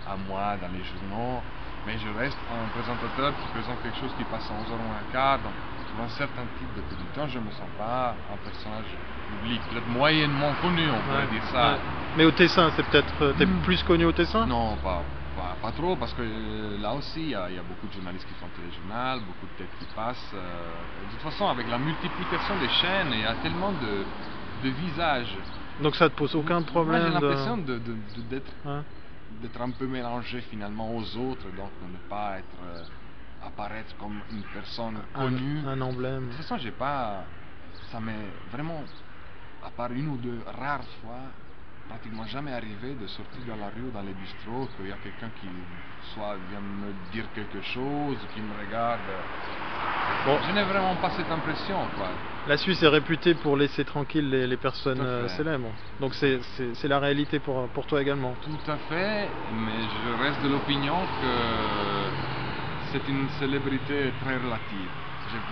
à 0.06 0.16
moi 0.18 0.58
dans 0.58 0.68
les 0.68 0.84
journaux, 0.84 1.44
mais 1.86 1.98
je 1.98 2.10
reste 2.10 2.38
un 2.50 2.68
présentateur 2.70 3.36
qui 3.38 3.48
présente 3.50 3.82
quelque 3.82 3.98
chose 3.98 4.14
qui 4.16 4.24
passe 4.26 4.50
11h 4.50 4.78
moins 4.78 4.98
un 4.98 5.04
quart, 5.12 5.40
donc 5.40 5.54
pour 5.92 6.02
un 6.02 6.10
certain 6.10 6.46
type 6.58 6.74
de 6.74 6.82
producteur, 6.82 7.28
je 7.30 7.40
ne 7.40 7.46
me 7.46 7.52
sens 7.52 7.70
pas 7.78 8.18
un 8.30 8.38
personnage 8.38 8.98
public, 9.28 9.62
peut-être 9.70 9.88
moyennement 9.88 10.54
connu, 10.62 10.90
on 10.90 11.02
pourrait 11.02 11.22
Ouais, 11.26 11.28
dire 11.28 11.44
ça. 11.46 11.74
ouais. 11.74 11.80
Mais 12.18 12.26
au 12.26 12.32
Tessin, 12.32 12.72
c'est 12.76 12.84
peut-être. 12.90 13.22
euh, 13.22 13.34
T'es 13.38 13.46
Hmm. 13.46 13.62
plus 13.62 13.82
connu 13.84 14.06
au 14.06 14.12
Tessin? 14.12 14.46
Non, 14.48 14.78
pas, 14.78 15.06
pas, 15.36 15.58
pas 15.62 15.72
trop, 15.72 15.96
parce 15.96 16.14
que 16.14 16.22
euh, 16.22 16.78
là 16.80 16.94
aussi, 16.94 17.22
il 17.22 17.30
y, 17.30 17.36
a 17.36 17.50
il 17.50 17.56
y 17.56 17.60
a 17.60 17.64
beaucoup 17.64 17.88
de 17.88 17.94
journalistes 17.94 18.28
qui 18.28 18.34
font 18.36 18.48
téléjournal, 18.50 19.20
beaucoup 19.22 19.46
de 19.46 19.52
têtes 19.58 19.76
qui 19.80 19.86
passent. 19.94 20.32
euh, 20.34 20.76
de 21.06 21.12
toute 21.12 21.22
façon, 21.22 21.48
avec 21.48 21.68
la 21.68 21.78
multiplication 21.78 22.56
des 22.58 22.70
chaînes, 22.70 23.10
il 23.14 23.20
y 23.20 23.26
a 23.26 23.36
tellement 23.36 23.72
de, 23.74 24.06
de 24.64 24.70
visages. 24.70 25.38
Donc 25.80 25.96
ça 25.96 26.10
te 26.10 26.16
pose 26.16 26.34
aucun 26.36 26.62
problème 26.62 27.04
j'ai 27.08 27.14
l'impression 27.14 27.58
de- 27.58 27.80
de- 27.80 27.98
de- 28.30 28.42
d'être 29.42 29.62
un 29.62 29.72
peu 29.72 29.88
mélangé 29.88 30.42
finalement 30.42 30.96
aux 30.96 31.18
autres, 31.18 31.46
donc 31.56 31.72
de 31.82 31.92
ne 31.92 31.98
pas 32.10 32.40
être 32.40 32.58
euh, 32.64 32.84
apparaître 33.46 33.96
comme 33.98 34.20
une 34.32 34.44
personne 34.54 34.98
connue. 35.14 35.60
un, 35.66 35.70
un 35.70 35.82
emblème. 35.82 36.26
De 36.26 36.30
toute 36.30 36.38
façon, 36.42 36.58
j'ai 36.58 36.72
pas. 36.72 37.24
Ça 37.92 38.00
m'est 38.00 38.28
vraiment, 38.52 38.82
à 39.66 39.70
part 39.70 39.92
une 39.92 40.08
ou 40.10 40.18
deux 40.18 40.40
rares 40.60 40.84
fois, 41.02 41.20
pratiquement 41.90 42.26
jamais 42.26 42.52
arrivé 42.54 42.96
de 42.96 43.08
sortir 43.08 43.42
dans 43.48 43.58
la 43.58 43.70
rue 43.70 43.84
ou 43.88 43.92
dans 43.92 44.02
les 44.02 44.14
bistrots, 44.14 44.68
qu'il 44.78 44.88
y 44.88 44.92
a 44.92 44.98
quelqu'un 44.98 45.30
qui 45.40 45.48
soit 46.14 46.36
vient 46.50 46.62
me 46.62 46.94
dire 47.12 47.26
quelque 47.36 47.62
chose, 47.62 48.18
qui 48.34 48.42
me 48.42 48.66
regarde. 48.66 49.00
Bon. 50.26 50.40
Je 50.48 50.54
n'ai 50.54 50.64
vraiment 50.64 50.96
pas 50.96 51.12
cette 51.12 51.30
impression, 51.30 51.78
quoi. 51.96 52.10
La 52.48 52.58
Suisse 52.58 52.82
est 52.84 52.88
réputée 52.88 53.34
pour 53.34 53.58
laisser 53.58 53.84
tranquilles 53.84 54.30
les, 54.30 54.46
les 54.46 54.58
personnes 54.58 55.02
à 55.02 55.04
euh, 55.04 55.28
célèbres. 55.30 55.72
Donc 56.00 56.14
c'est- 56.14 56.40
la 56.88 57.00
réalité 57.00 57.40
pour, 57.40 57.68
pour 57.70 57.88
toi 57.88 58.02
également. 58.02 58.36
Tout 58.44 58.72
à 58.72 58.78
fait, 58.78 59.28
mais 59.52 59.82
je 59.82 60.24
reste 60.24 60.42
de 60.44 60.50
l'opinion 60.50 60.96
que 61.22 61.28
c'est 62.92 63.08
une 63.10 63.28
célébrité 63.40 64.12
très 64.24 64.38
relative. 64.38 64.90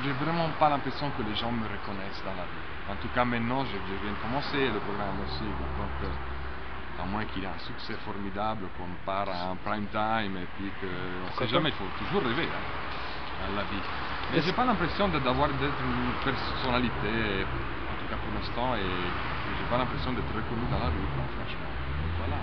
J'ai 0.03 0.11
vraiment 0.23 0.49
pas 0.59 0.69
l'impression 0.69 1.09
que 1.17 1.23
les 1.23 1.35
gens 1.35 1.51
me 1.51 1.63
reconnaissent 1.63 2.21
dans 2.23 2.35
la 2.35 2.43
rue. 2.43 2.93
En 2.93 2.95
tout 3.01 3.09
cas, 3.15 3.25
maintenant, 3.25 3.65
je, 3.65 3.71
je 3.71 4.03
viens 4.03 4.13
de 4.13 4.21
commencer 4.21 4.67
le 4.69 4.79
programme 4.79 5.19
aussi, 5.25 5.43
donc 5.77 5.89
euh, 6.03 7.01
à 7.01 7.05
moins 7.07 7.25
qu'il 7.25 7.41
y 7.41 7.45
ait 7.45 7.49
un 7.49 7.57
succès 7.65 7.93
formidable, 8.05 8.65
qu'on 8.77 8.93
part 9.03 9.27
à 9.29 9.49
un 9.49 9.55
prime 9.55 9.87
time 9.87 10.37
et 10.37 10.47
puis 10.55 10.69
que 10.79 10.87
on 11.25 11.31
sait 11.39 11.47
jamais, 11.47 11.69
il 11.69 11.75
faut 11.75 11.89
toujours 12.05 12.21
rêver 12.23 12.43
hein, 12.45 13.49
dans 13.49 13.55
la 13.57 13.63
vie. 13.63 14.12
Mais 14.31 14.41
j'ai 14.41 14.53
pas 14.53 14.65
l'impression 14.65 15.07
d'avoir 15.09 15.49
d'être 15.49 15.81
une 15.81 16.13
personnalité, 16.23 17.45
en 17.91 17.95
tout 17.99 18.07
cas 18.07 18.17
pour 18.17 18.31
l'instant, 18.33 18.75
et, 18.75 18.81
j'ai 19.57 19.65
pas 19.69 19.77
l'impression 19.77 20.11
d'être 20.13 20.33
reconnu 20.35 20.65
dans 20.71 20.79
la 20.79 20.87
rue, 20.89 21.07
quoi, 21.15 21.23
franchement. 21.37 21.69
Donc 22.01 22.11
voilà. 22.17 22.37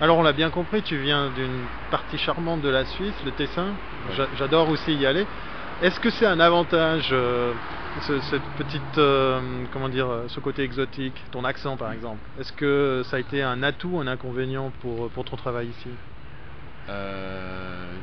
Alors 0.00 0.18
on 0.18 0.22
l'a 0.22 0.32
bien 0.32 0.50
compris, 0.50 0.82
tu 0.82 0.96
viens 0.98 1.30
d'une 1.30 1.66
partie 1.90 2.18
charmante 2.18 2.60
de 2.62 2.68
la 2.68 2.84
Suisse, 2.84 3.14
le 3.24 3.32
Tessin. 3.32 3.74
Ouais. 4.08 4.14
J'a- 4.16 4.28
J'adore 4.34 4.68
aussi 4.68 4.94
y 4.94 5.04
aller. 5.06 5.26
Est-ce 5.82 5.98
que 6.00 6.10
c'est 6.10 6.26
un 6.26 6.40
avantage, 6.40 7.08
euh, 7.12 7.54
ce- 8.00 8.20
cette 8.20 8.46
petite, 8.56 8.98
euh, 8.98 9.64
comment 9.72 9.88
dire, 9.88 10.08
euh, 10.08 10.28
ce 10.28 10.40
côté 10.40 10.62
exotique, 10.62 11.16
ton 11.32 11.44
accent 11.44 11.76
par 11.76 11.92
exemple? 11.92 12.20
Est-ce 12.38 12.52
que 12.52 13.02
ça 13.06 13.16
a 13.16 13.20
été 13.20 13.42
un 13.42 13.62
atout, 13.62 13.98
un 13.98 14.06
inconvénient 14.06 14.70
pour, 14.80 15.10
pour 15.10 15.24
ton 15.24 15.36
travail 15.36 15.68
ici? 15.68 15.88
Euh, 16.88 17.98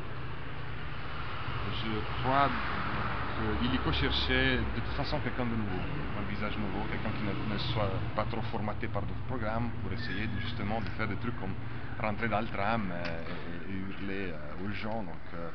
je 1.82 2.00
crois 2.20 2.50
que 3.38 3.56
Illico 3.62 3.92
cherchait 3.92 4.58
de 4.64 4.80
toute 4.80 4.94
façon 4.94 5.20
quelqu'un 5.20 5.46
de 5.46 5.54
nouveau, 5.54 5.80
un 6.16 6.22
visage 6.22 6.58
nouveau, 6.58 6.84
quelqu'un 6.86 7.12
qui 7.12 7.22
ne, 7.22 7.58
soit 7.58 8.02
pas 8.16 8.24
trop 8.24 8.42
formaté 8.42 8.88
par 8.88 9.02
d'autres 9.06 9.22
programmes 9.22 9.70
pour 9.80 9.92
essayer 9.92 10.28
justement 10.38 10.80
de 10.80 10.88
faire 10.90 11.06
des 11.06 11.16
trucs 11.16 11.36
comme 11.36 11.54
rentrer 12.00 12.28
dans 12.28 12.40
le 12.40 12.48
tram 12.48 12.90
euh, 12.92 13.22
et, 13.68 13.72
hurler 13.72 14.32
euh, 14.32 14.64
aux 14.64 14.70
gens. 14.70 15.04
Donc 15.04 15.22
euh, 15.34 15.50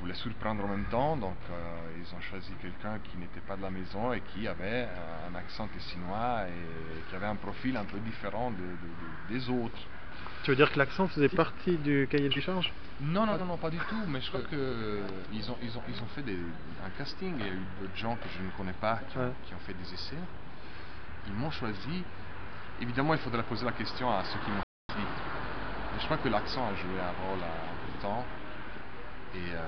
voulaient 0.00 0.14
surprendre 0.14 0.64
en 0.64 0.68
même 0.68 0.86
temps, 0.86 1.16
donc 1.16 1.38
euh, 1.50 1.92
ils 2.00 2.14
ont 2.16 2.20
choisi 2.20 2.52
quelqu'un 2.60 2.98
qui 2.98 3.16
n'était 3.16 3.40
pas 3.40 3.56
de 3.56 3.62
la 3.62 3.70
maison 3.70 4.12
et 4.12 4.20
qui 4.22 4.48
avait 4.48 4.88
un 5.28 5.34
accent 5.36 5.68
tessinois 5.68 6.46
et 6.48 7.02
qui 7.04 7.14
avait 7.14 7.26
un 7.26 7.36
profil 7.36 7.76
un 7.76 7.84
peu 7.84 8.00
différent 8.00 8.50
de- 8.50 8.56
de- 8.56 8.94
de- 9.00 9.28
des 9.28 9.48
autres. 9.48 9.88
Tu 10.44 10.50
veux 10.50 10.56
dire 10.56 10.70
que 10.72 10.78
l'accent 10.78 11.06
faisait 11.08 11.28
partie 11.28 11.76
du 11.76 12.08
cahier 12.10 12.28
de 12.28 12.40
charge 12.40 12.72
Non, 13.00 13.26
non, 13.26 13.38
non, 13.38 13.44
non, 13.44 13.56
pas 13.56 13.70
du 13.70 13.78
tout, 13.78 14.04
mais 14.08 14.20
je 14.20 14.28
crois 14.28 14.40
qu'ils 14.42 15.50
ont, 15.50 15.56
ils 15.62 15.78
ont, 15.78 15.82
ils 15.88 16.02
ont 16.02 16.06
fait 16.14 16.22
des- 16.22 16.38
un 16.84 16.90
casting, 16.98 17.34
il 17.38 17.44
y 17.44 17.48
a 17.48 17.52
eu 17.52 17.62
d'autres 17.80 17.96
gens 17.96 18.16
que 18.16 18.28
je 18.36 18.42
ne 18.44 18.50
connais 18.56 18.72
pas 18.80 19.00
qui, 19.10 19.18
ont- 19.18 19.20
Ouais. 19.22 19.32
qui 19.46 19.54
ont 19.54 19.58
fait 19.66 19.74
des 19.74 19.94
essais. 19.94 20.18
Ils 21.28 21.34
m'ont 21.34 21.50
choisi. 21.52 22.02
Évidemment, 22.80 23.14
il 23.14 23.20
faudrait 23.20 23.44
poser 23.44 23.64
la 23.64 23.72
question 23.72 24.10
à 24.10 24.24
ceux 24.24 24.38
qui 24.44 24.50
m'ont 24.50 24.62
choisi. 24.92 25.06
Mais 25.94 26.00
je 26.00 26.04
crois 26.06 26.16
que 26.16 26.28
l'accent 26.28 26.62
a 26.66 26.74
joué 26.74 26.98
un 26.98 27.14
rôle 27.28 27.38
important. 27.44 28.26
Et, 29.34 29.38
euh, 29.54 29.58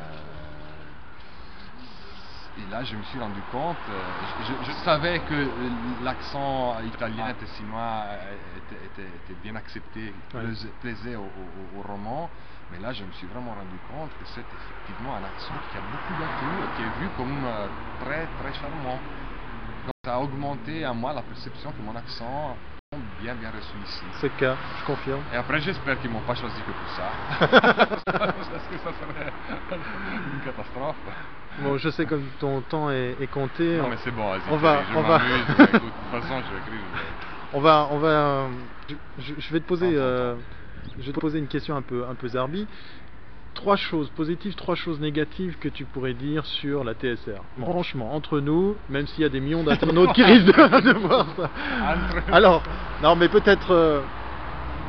et 2.56 2.70
là, 2.70 2.84
je 2.84 2.96
me 2.96 3.02
suis 3.02 3.18
rendu 3.18 3.40
compte, 3.50 3.76
euh, 3.88 4.02
je, 4.40 4.44
je- 4.44 4.64
je 4.64 4.72
savais 4.84 5.18
que 5.20 5.34
euh, 5.34 5.70
l'accent 6.02 6.80
italien 6.82 7.32
tessinois 7.34 8.04
était, 8.56 8.86
était- 8.86 9.16
était 9.16 9.34
bien 9.42 9.56
accepté, 9.56 10.12
plaisait, 10.40 10.68
plaisait 10.80 11.16
au, 11.16 11.22
au- 11.24 11.78
au 11.78 11.82
roman, 11.82 12.30
mais 12.70 12.78
là, 12.78 12.92
je 12.92 13.04
me 13.04 13.10
suis 13.12 13.26
vraiment 13.26 13.54
rendu 13.54 13.78
compte 13.88 14.10
que 14.16 14.24
c'est 14.26 14.46
effectivement 14.54 15.14
un 15.16 15.24
accent 15.24 15.54
qui 15.70 15.76
a 15.76 15.80
beaucoup 15.80 16.14
d'atouts 16.14 16.62
et 16.62 16.76
qui 16.76 16.82
est 16.82 17.00
vu 17.00 17.08
comme 17.16 17.44
euh, 17.44 17.68
très, 17.98 18.26
très 18.38 18.52
charmant. 18.54 19.00
Donc, 19.84 19.94
ça 20.04 20.14
a 20.14 20.18
augmenté 20.20 20.84
à 20.84 20.92
moi 20.92 21.12
la 21.12 21.22
perception 21.22 21.72
que 21.72 21.82
mon 21.82 21.94
accent 21.96 22.58
bien, 22.98 23.34
bien 23.34 23.50
reçu 23.50 23.76
ici. 23.78 24.04
C'est 24.20 24.28
le 24.30 24.36
cas, 24.36 24.56
je 24.78 24.84
confirme. 24.84 25.22
Et 25.32 25.36
après, 25.36 25.60
j'espère 25.60 25.98
qu'ils 26.00 26.10
m'ont 26.10 26.20
pas 26.22 26.34
choisi 26.34 26.60
que 26.62 26.70
pour 26.72 26.88
ça. 26.90 27.10
Parce 28.06 28.66
que 28.68 28.78
ça 28.78 28.92
serait 28.92 29.32
une 30.32 30.40
catastrophe. 30.40 30.96
Bon, 31.58 31.76
je 31.78 31.88
sais 31.90 32.04
que 32.06 32.16
ton 32.40 32.62
temps 32.62 32.90
est, 32.90 33.16
est 33.20 33.26
compté. 33.28 33.78
Non, 33.78 33.88
mais 33.88 33.96
c'est 33.98 34.10
bon, 34.10 34.32
on 34.48 34.56
va- 34.56 34.84
je 34.90 34.94
on 34.96 35.02
va- 35.02 35.18
De 35.18 35.78
toute 35.78 36.10
façon, 36.10 36.42
je 36.48 36.54
vais 36.54 36.60
écrire. 36.60 36.80
On 37.52 37.60
va, 37.60 37.86
on 37.92 37.98
va, 37.98 38.08
euh, 38.08 38.48
je, 39.16 39.34
je- 39.38 39.52
vais 39.52 39.60
te 39.60 39.64
poser, 39.64 39.92
euh, 39.94 40.34
je 40.98 41.02
vais 41.06 41.12
te 41.12 41.20
poser 41.20 41.38
une 41.38 41.46
question 41.46 41.76
un 41.76 41.82
peu, 41.82 42.04
un 42.04 42.16
peu 42.16 42.26
zarbi. 42.26 42.66
Trois 43.54 43.76
choses 43.76 44.10
positives, 44.10 44.54
trois 44.56 44.74
choses 44.74 45.00
négatives 45.00 45.56
que 45.58 45.68
tu 45.68 45.84
pourrais 45.84 46.12
dire 46.14 46.44
sur 46.44 46.84
la 46.84 46.92
TSR. 46.94 47.40
Bon, 47.56 47.66
franchement, 47.66 48.12
entre 48.14 48.40
nous, 48.40 48.76
même 48.88 49.06
s'il 49.06 49.22
y 49.22 49.24
a 49.24 49.28
des 49.28 49.40
millions 49.40 49.62
d'internautes 49.62 50.12
qui 50.14 50.22
risquent 50.24 50.46
de, 50.46 50.80
de 50.92 50.98
voir 50.98 51.26
ça. 51.36 51.50
Alors, 52.32 52.62
non, 53.02 53.14
mais 53.16 53.28
peut-être 53.28 53.70
euh, 53.70 54.00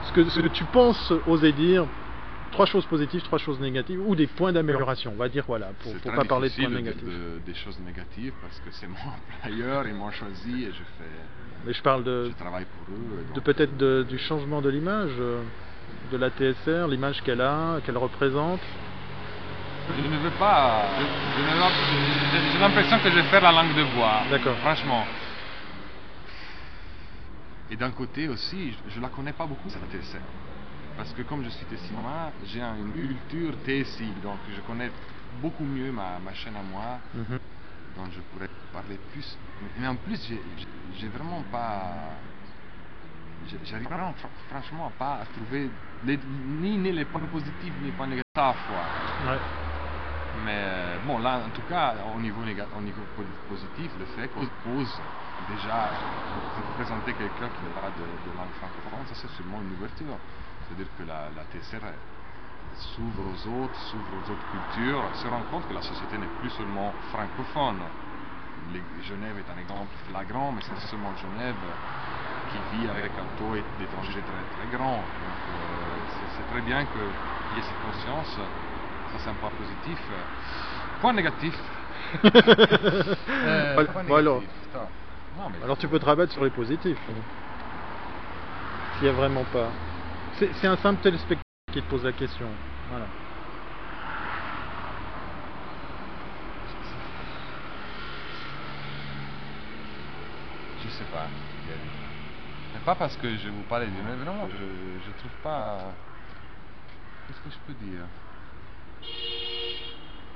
ce, 0.03 0.11
que, 0.13 0.27
ce 0.29 0.39
que 0.39 0.47
tu 0.47 0.63
penses 0.65 1.13
oser 1.27 1.51
dire. 1.51 1.85
Trois 2.51 2.65
choses 2.65 2.85
positives, 2.85 3.21
trois 3.21 3.37
choses 3.37 3.59
négatives, 3.59 3.99
ou 4.07 4.15
des 4.15 4.27
points 4.27 4.53
d'amélioration. 4.53 5.11
On 5.13 5.17
va 5.17 5.27
dire 5.27 5.43
voilà, 5.45 5.71
pour, 5.83 5.91
très 5.99 6.15
pas 6.15 6.23
parler 6.23 6.47
de 6.49 6.53
points 6.55 6.69
de- 6.69 6.75
négatifs. 6.75 7.03
de- 7.03 7.39
des 7.45 7.53
choses 7.53 7.77
négatives 7.81 8.31
parce 8.41 8.57
que 8.61 8.69
c'est 8.71 8.87
mon 8.87 8.95
employeur, 9.43 9.85
ils 9.87 9.93
m'ont 9.93 10.11
choisi 10.11 10.63
et 10.63 10.67
je 10.67 10.83
fais, 10.97 11.09
Mais 11.65 11.73
je 11.73 11.81
parle 11.81 12.05
de, 12.05 12.29
je 12.29 12.35
travaille 12.37 12.63
pour 12.65 12.95
eux. 12.95 13.25
de 13.35 13.39
peut-être 13.41 13.75
de- 13.75 14.05
du 14.07 14.17
changement 14.17 14.61
de 14.61 14.69
l'image 14.69 15.11
euh, 15.19 15.41
de 16.11 16.17
la 16.17 16.29
TSR, 16.29 16.87
l'image 16.87 17.21
qu'elle 17.21 17.41
a, 17.41 17.79
qu'elle 17.83 17.97
représente. 17.97 18.61
Je 19.95 20.01
ne 20.01 20.17
veux 20.17 20.31
pas. 20.31 20.89
ne 20.99 22.51
j'ai- 22.51 22.59
l'impression 22.59 22.99
que 22.99 23.09
je 23.09 23.15
vais 23.15 23.23
faire 23.23 23.41
la 23.41 23.51
langue 23.51 23.75
de 23.75 23.83
bois. 23.95 24.23
D'accord. 24.29 24.57
Franchement. 24.59 25.05
Et 27.69 27.75
d'un 27.75 27.91
côté 27.91 28.27
aussi, 28.27 28.73
je, 28.73 28.95
je 28.95 28.99
la 28.99 29.09
connais 29.09 29.33
pas 29.33 29.45
beaucoup 29.45 29.69
cette 29.69 29.87
TSR. 29.91 30.19
Parce 30.97 31.11
que 31.13 31.23
comme 31.23 31.43
je 31.43 31.49
suis 31.49 31.65
tessinois, 31.65 32.31
j'ai 32.45 32.61
un- 32.61 32.77
une 32.77 32.93
culture 32.93 33.53
TSI, 33.65 34.07
donc 34.23 34.37
je 34.55 34.61
connais 34.61 34.91
beaucoup 35.41 35.65
mieux 35.65 35.91
ma, 35.91 36.19
ma 36.19 36.33
chaîne 36.33 36.55
à 36.55 36.61
moi, 36.61 36.99
Mhm. 37.13 37.39
donc 37.97 38.07
je 38.15 38.21
pourrais 38.31 38.49
parler 38.71 38.97
plus. 39.11 39.37
Mais 39.79 39.87
en 39.87 39.95
plus, 39.95 40.19
j'ai 40.99 41.07
vraiment 41.09 41.41
pas. 41.43 42.17
J'arrive 43.63 43.87
franchement 44.47 44.91
pas 44.91 45.15
à 45.21 45.25
trouver 45.25 45.71
les- 46.03 46.17
ni, 46.17 46.77
ni 46.77 46.91
les 46.91 47.05
points 47.05 47.27
positifs 47.27 47.73
ni 47.79 47.85
les 47.87 47.91
points 47.91 48.07
négatifs 48.07 48.25
à 48.35 48.47
la 48.47 48.53
fois. 48.53 48.87
Ouais. 49.23 49.39
Mais 50.33 50.51
euh, 50.51 50.99
bon, 50.99 51.17
là, 51.19 51.45
en 51.45 51.49
tout 51.51 51.61
cas, 51.61 51.95
au 52.13 52.19
niveau, 52.19 52.43
néga- 52.43 52.67
au 52.73 52.81
niveau 52.81 53.05
po- 53.15 53.23
positif, 53.47 53.95
le 53.97 54.05
fait 54.05 54.27
qu'on 54.29 54.47
pose 54.63 55.01
déjà 55.47 55.93
présenter 56.75 57.13
quelqu'un 57.13 57.49
qui 57.49 57.63
n'a 57.63 57.69
pas 57.69 57.91
de, 57.91 58.03
de 58.25 58.31
langue 58.35 58.51
francophone, 58.53 59.05
ça 59.07 59.15
c'est 59.15 59.29
sûrement 59.35 59.61
une 59.61 59.71
ouverture. 59.71 60.19
C'est-à-dire 60.67 60.93
que 60.97 61.03
la, 61.03 61.29
la 61.29 61.45
s'ouvre 62.95 63.23
aux 63.25 63.47
autres, 63.63 63.79
s'ouvre 63.79 64.13
aux 64.15 64.29
autres 64.29 64.47
cultures, 64.49 65.09
se 65.15 65.27
rend 65.27 65.43
compte 65.43 65.65
que 65.67 65.73
la 65.73 65.81
société 65.81 66.17
n'est 66.17 66.27
plus 66.39 66.49
seulement 66.49 66.93
francophone. 67.11 67.83
Les- 68.73 68.83
Genève 69.03 69.37
est 69.37 69.49
un 69.49 69.57
exemple 69.57 69.93
flagrant, 70.07 70.51
mais 70.51 70.61
c'est 70.63 70.79
seulement 70.89 71.15
Genève 71.15 71.55
qui 72.51 72.77
vit 72.77 72.87
avec 72.89 73.11
un 73.17 73.25
taux 73.37 73.55
d'étrangers 73.79 74.21
très, 74.21 74.43
très 74.57 74.77
grand. 74.77 74.97
Donc 74.97 75.03
euh, 75.49 75.97
c'est- 76.37 76.51
très 76.51 76.61
bien 76.61 76.85
qu'il 76.85 77.01
y 77.57 77.59
ait 77.59 77.63
cette 77.63 77.81
conscience. 77.91 78.35
Ça, 78.35 79.17
c'est 79.19 79.29
un 79.29 79.33
point 79.33 79.51
positif. 79.57 79.99
Point 81.01 81.13
négatif. 81.13 81.53
Euh, 83.47 83.85
point 83.85 84.03
bon, 84.03 84.15
alors. 84.15 84.39
négatif, 84.39 84.57
putain. 84.63 84.87
Non, 85.37 85.49
mais 85.49 85.63
Alors 85.63 85.77
tu 85.77 85.87
peux 85.87 85.99
te 85.99 86.05
rabattre 86.05 86.31
sur 86.33 86.43
les 86.43 86.49
positifs. 86.49 86.97
S'il 88.95 89.03
n'y 89.03 89.09
a 89.09 89.13
vraiment 89.13 89.43
pas. 89.51 89.69
C'est 90.37 90.49
c'est 90.55 90.67
un 90.67 90.77
simple 90.77 91.01
téléspectateur 91.01 91.43
qui 91.73 91.81
te 91.81 91.89
pose 91.89 92.03
la 92.03 92.11
question. 92.13 92.47
Voilà. 92.89 93.05
Je 100.83 100.89
sais 100.89 101.05
pas. 101.11 101.27
Pas 102.85 102.93
parce 102.93 103.17
que 103.17 103.27
je 103.35 103.49
vous 103.49 103.63
parlais 103.67 103.87
du 103.87 103.93
mais 104.07 104.13
vraiment, 104.23 104.47
je, 104.47 105.11
trouve 105.17 105.31
pas. 105.41 105.79
Qu'est-ce 107.25 107.39
que 107.39 107.49
je 107.49 107.57
peux 107.65 107.73
dire? 107.83 108.05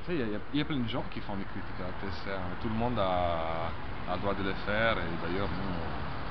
Il 0.10 0.15
y, 0.18 0.24
a- 0.24 0.58
y 0.58 0.62
a- 0.62 0.65
plein 0.65 0.77
de 0.79 0.88
gens 0.89 1.03
qui 1.12 1.20
font 1.22 1.36
des 1.36 1.44
critiques 1.46 1.79
à 1.79 1.84
la 1.84 2.10
TSR. 2.10 2.39
mais 2.50 2.56
Tout 2.63 2.70
le 2.70 2.74
monde 2.74 2.98
a, 2.98 3.70
a 4.10 4.15
le 4.15 4.22
droit 4.22 4.34
de 4.34 4.41
le 4.41 4.53
faire. 4.65 4.98
Et 4.98 5.12
d'ailleurs, 5.22 5.48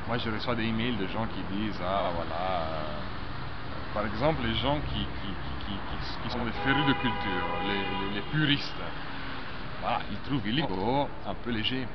moi, 0.08 0.18
je 0.18 0.28
reçois 0.28 0.56
des 0.56 0.64
emails 0.64 0.96
de 0.96 1.06
gens 1.06 1.24
qui 1.28 1.40
disent 1.56 1.80
Ah, 1.86 2.10
voilà. 2.12 2.34
euh, 2.34 2.98
par 3.94 4.04
exemple, 4.06 4.42
les 4.44 4.56
gens 4.56 4.80
qui, 4.90 5.06
qui, 5.22 5.72
qui, 6.24 6.30
sont 6.30 6.44
des 6.44 6.50
férus 6.66 6.84
de 6.84 6.94
culture, 6.94 7.46
les 8.16 8.22
puristes, 8.32 8.74
voilà, 9.80 10.00
ils 10.10 10.18
trouvent 10.28 10.48
illégaux 10.48 11.08
un 11.24 11.34
peu 11.34 11.50
léger. 11.50 11.86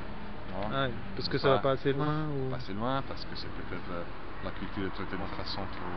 Vois. 0.54 0.68
Ouais, 0.68 0.94
parce 1.14 1.28
que 1.28 1.38
ça 1.38 1.48
va 1.48 1.58
pas 1.58 1.72
assez 1.72 1.92
loin 1.92 2.30
ou- 2.30 2.50
Pas 2.50 2.56
assez 2.56 2.72
loin, 2.74 3.02
parce 3.02 3.24
que 3.24 3.34
c'est 3.36 3.50
peut-être 3.50 4.06
la 4.42 4.52
culture 4.52 4.86
est 4.86 4.90
traitée 4.90 5.16
de 5.16 5.26
façon 5.26 5.66
trop, 5.68 5.90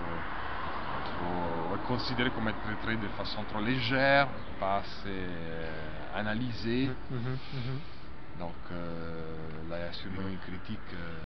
trop 1.06 1.78
considérée 1.84 2.32
comme 2.32 2.48
être 2.50 2.62
traitée 2.82 2.98
de 2.98 3.08
façon 3.10 3.44
trop 3.46 3.62
légère, 3.62 4.30
pas 4.60 4.78
assez 4.78 5.08
euh, 5.08 6.06
analysée. 6.14 6.90
Mhm, 7.10 7.40
mhm. 7.54 7.82
Donc 8.40 8.56
euh, 8.72 9.64
là, 9.70 9.78
il 9.80 9.82
y 9.82 9.84
a 9.86 9.94
sûrement 9.94 10.28
une 10.28 10.40
critique 10.40 10.94
euh, 10.94 11.24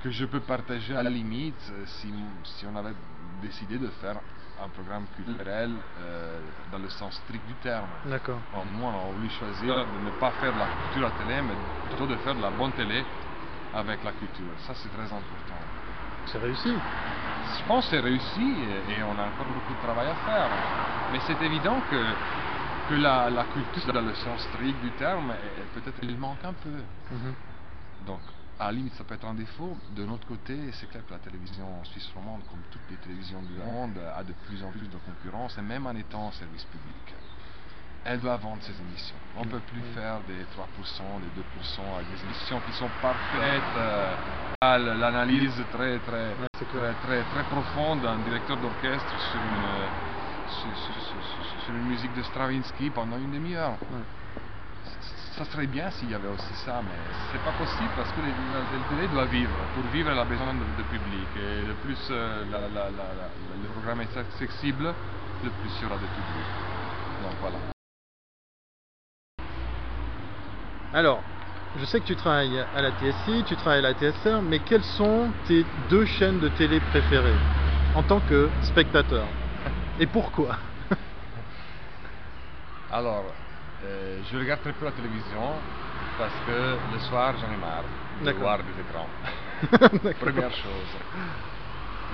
que 0.00 0.10
je 0.10 0.24
peux 0.24 0.40
partager 0.40 0.94
à 0.96 1.02
la 1.02 1.10
limite 1.10 1.64
euh, 1.70 1.84
si, 1.86 2.12
si 2.44 2.66
on 2.66 2.74
avait 2.76 2.94
décidé 3.40 3.78
de 3.78 3.88
faire 3.88 4.20
un 4.60 4.68
programme 4.68 5.06
culturel 5.16 5.70
euh, 6.00 6.40
dans 6.70 6.78
le 6.78 6.88
sens 6.88 7.14
strict 7.24 7.46
du 7.46 7.54
terme. 7.54 7.86
D'accord. 8.06 8.40
Bon, 8.52 8.62
nous, 8.72 8.84
on 8.84 8.88
a 8.90 9.12
voulu 9.12 9.28
choisir 9.30 9.74
de 9.76 10.04
ne 10.04 10.10
pas 10.18 10.30
faire 10.32 10.52
de 10.52 10.58
la 10.58 10.66
culture 10.66 11.06
à 11.08 11.10
télé, 11.22 11.40
mais 11.42 11.54
plutôt 11.88 12.06
de 12.06 12.16
faire 12.16 12.34
de 12.34 12.42
la 12.42 12.50
bonne 12.50 12.72
télé 12.72 13.04
avec 13.74 14.02
la 14.04 14.12
culture. 14.12 14.52
Ça, 14.66 14.74
c'est 14.74 14.88
très 14.90 15.04
important. 15.04 15.58
C'est 16.26 16.38
réussi. 16.38 16.72
Je 17.58 17.64
pense 17.66 17.84
que 17.86 17.90
c'est 17.96 18.00
réussi 18.00 18.40
et, 18.88 18.92
et 18.92 19.02
on 19.02 19.18
a 19.18 19.26
encore 19.26 19.46
beaucoup 19.52 19.74
de 19.74 19.82
travail 19.82 20.08
à 20.08 20.14
faire. 20.26 20.48
Mais 21.12 21.18
c'est 21.26 21.40
évident 21.44 21.80
que, 21.90 22.02
que 22.88 22.94
la, 23.00 23.28
la 23.30 23.44
culture, 23.44 23.92
dans 23.92 24.00
le 24.00 24.14
sens 24.14 24.40
strict 24.42 24.80
du 24.80 24.90
terme, 24.92 25.32
peut-être 25.74 25.98
il 26.02 26.16
manque 26.18 26.44
un 26.44 26.52
peu. 26.52 26.70
Mhm. 26.70 27.34
Donc, 27.34 27.34
à 28.62 28.66
la 28.66 28.72
limite, 28.72 28.94
ça 28.94 29.04
peut 29.04 29.14
être 29.14 29.24
un 29.26 29.34
défaut. 29.34 29.76
De 29.90 30.04
notre 30.04 30.26
côté, 30.26 30.70
c'est 30.72 30.88
clair 30.88 31.04
que 31.04 31.12
la 31.12 31.18
télévision 31.18 31.84
suisse 31.84 32.08
romande, 32.14 32.44
comme 32.46 32.62
toutes 32.70 32.88
les 32.90 32.96
télévisions 32.96 33.42
du 33.42 33.54
monde, 33.54 33.98
a 33.98 34.22
de 34.22 34.32
plus 34.46 34.62
en 34.62 34.70
plus 34.70 34.88
de 34.88 34.96
concurrence, 34.98 35.58
et 35.58 35.62
même 35.62 35.86
en 35.86 35.94
étant 35.94 36.26
en 36.28 36.32
service 36.32 36.64
public, 36.66 37.14
elle 38.04 38.20
doit 38.20 38.36
vendre 38.36 38.62
ses 38.62 38.80
émissions. 38.80 39.18
On 39.34 39.44
ne 39.44 39.50
peut 39.50 39.60
plus 39.60 39.82
faire 39.94 40.22
des 40.24 40.44
3%, 40.44 41.20
des 41.20 41.30
2% 41.30 41.96
avec 41.96 42.08
des 42.08 42.24
émissions 42.24 42.60
qui 42.60 42.72
sont 42.72 42.90
parfaites, 43.00 43.64
euh, 43.76 44.16
à 44.60 44.78
l'analyse 44.78 45.64
très, 45.72 45.98
très, 46.00 46.36
très, 46.68 46.94
très, 46.94 47.24
très 47.24 47.44
profonde 47.44 48.02
d'un 48.02 48.18
directeur 48.18 48.56
d'orchestre 48.58 49.16
euh, 49.34 49.88
sur, 50.46 50.76
sur- 50.76 50.94
sur- 51.00 51.22
sur- 51.22 51.60
sur 51.60 51.74
une 51.74 51.86
musique 51.86 52.12
de 52.12 52.22
Stravinsky 52.22 52.90
pendant 52.90 53.18
une 53.18 53.32
demi-heure. 53.32 53.76
Ça 55.36 55.44
serait 55.46 55.66
bien 55.66 55.90
s'il 55.90 56.10
y 56.10 56.14
avait 56.14 56.28
aussi 56.28 56.54
ça, 56.54 56.82
mais 56.82 57.10
c'est 57.30 57.38
pas 57.38 57.52
possible 57.54 57.94
parce 57.94 58.12
que 58.12 58.20
la 58.20 58.84
télé 58.84 59.08
doit 59.08 59.26
vivre. 59.26 59.66
Pour 59.72 59.86
vivre, 59.86 60.10
elle 60.10 60.18
a 60.18 60.24
besoin 60.26 60.54
de, 60.54 60.64
de 60.72 60.82
public. 60.82 61.34
Et 61.36 61.64
le 61.64 61.74
plus 61.74 62.08
euh, 62.10 62.44
la- 62.44 62.68
la- 62.68 62.90
la- 62.90 63.14
la- 63.14 63.34
le 63.56 63.68
programme 63.68 64.00
est 64.02 64.16
accessible, 64.16 64.94
le 65.40 65.50
plus 65.50 65.74
il 65.80 65.82
y 65.82 65.86
aura 65.86 65.98
de 65.98 66.06
public. 66.06 66.48
Donc 67.18 67.38
voilà. 67.40 67.64
Alors, 70.92 71.24
je 71.74 71.84
sais 71.84 72.00
que 72.00 72.06
tu 72.06 72.16
travailles 72.16 72.58
à 72.58 72.82
la 72.82 72.92
TSI, 72.92 73.44
tu 73.44 73.56
travailles 73.56 73.80
à 73.80 73.82
la 73.82 73.94
TSR, 73.94 74.42
mais 74.42 74.60
quelles 74.60 74.84
sont 74.84 75.34
tes 75.44 75.64
deux 75.76 76.04
chaînes 76.06 76.38
de 76.38 76.48
télé 76.48 76.80
préférées 76.80 77.42
en 77.94 78.02
tant 78.04 78.20
que 78.20 78.54
spectateur? 78.60 79.34
Et 79.98 80.06
pourquoi? 80.06 80.58
Alors, 82.88 83.41
euh, 83.84 84.20
je 84.30 84.36
regarde 84.38 84.60
très 84.62 84.72
peu 84.72 84.84
la 84.84 84.92
télévision 84.92 85.54
parce 86.18 86.32
que 86.46 86.76
le 86.92 86.98
soir 87.08 87.34
j'en 87.38 87.52
ai 87.52 87.56
marre 87.56 87.84
de 88.20 88.30
voir 88.38 88.58
des 88.62 88.80
écrans. 88.80 89.08
Première 90.20 90.50
chose. 90.52 90.88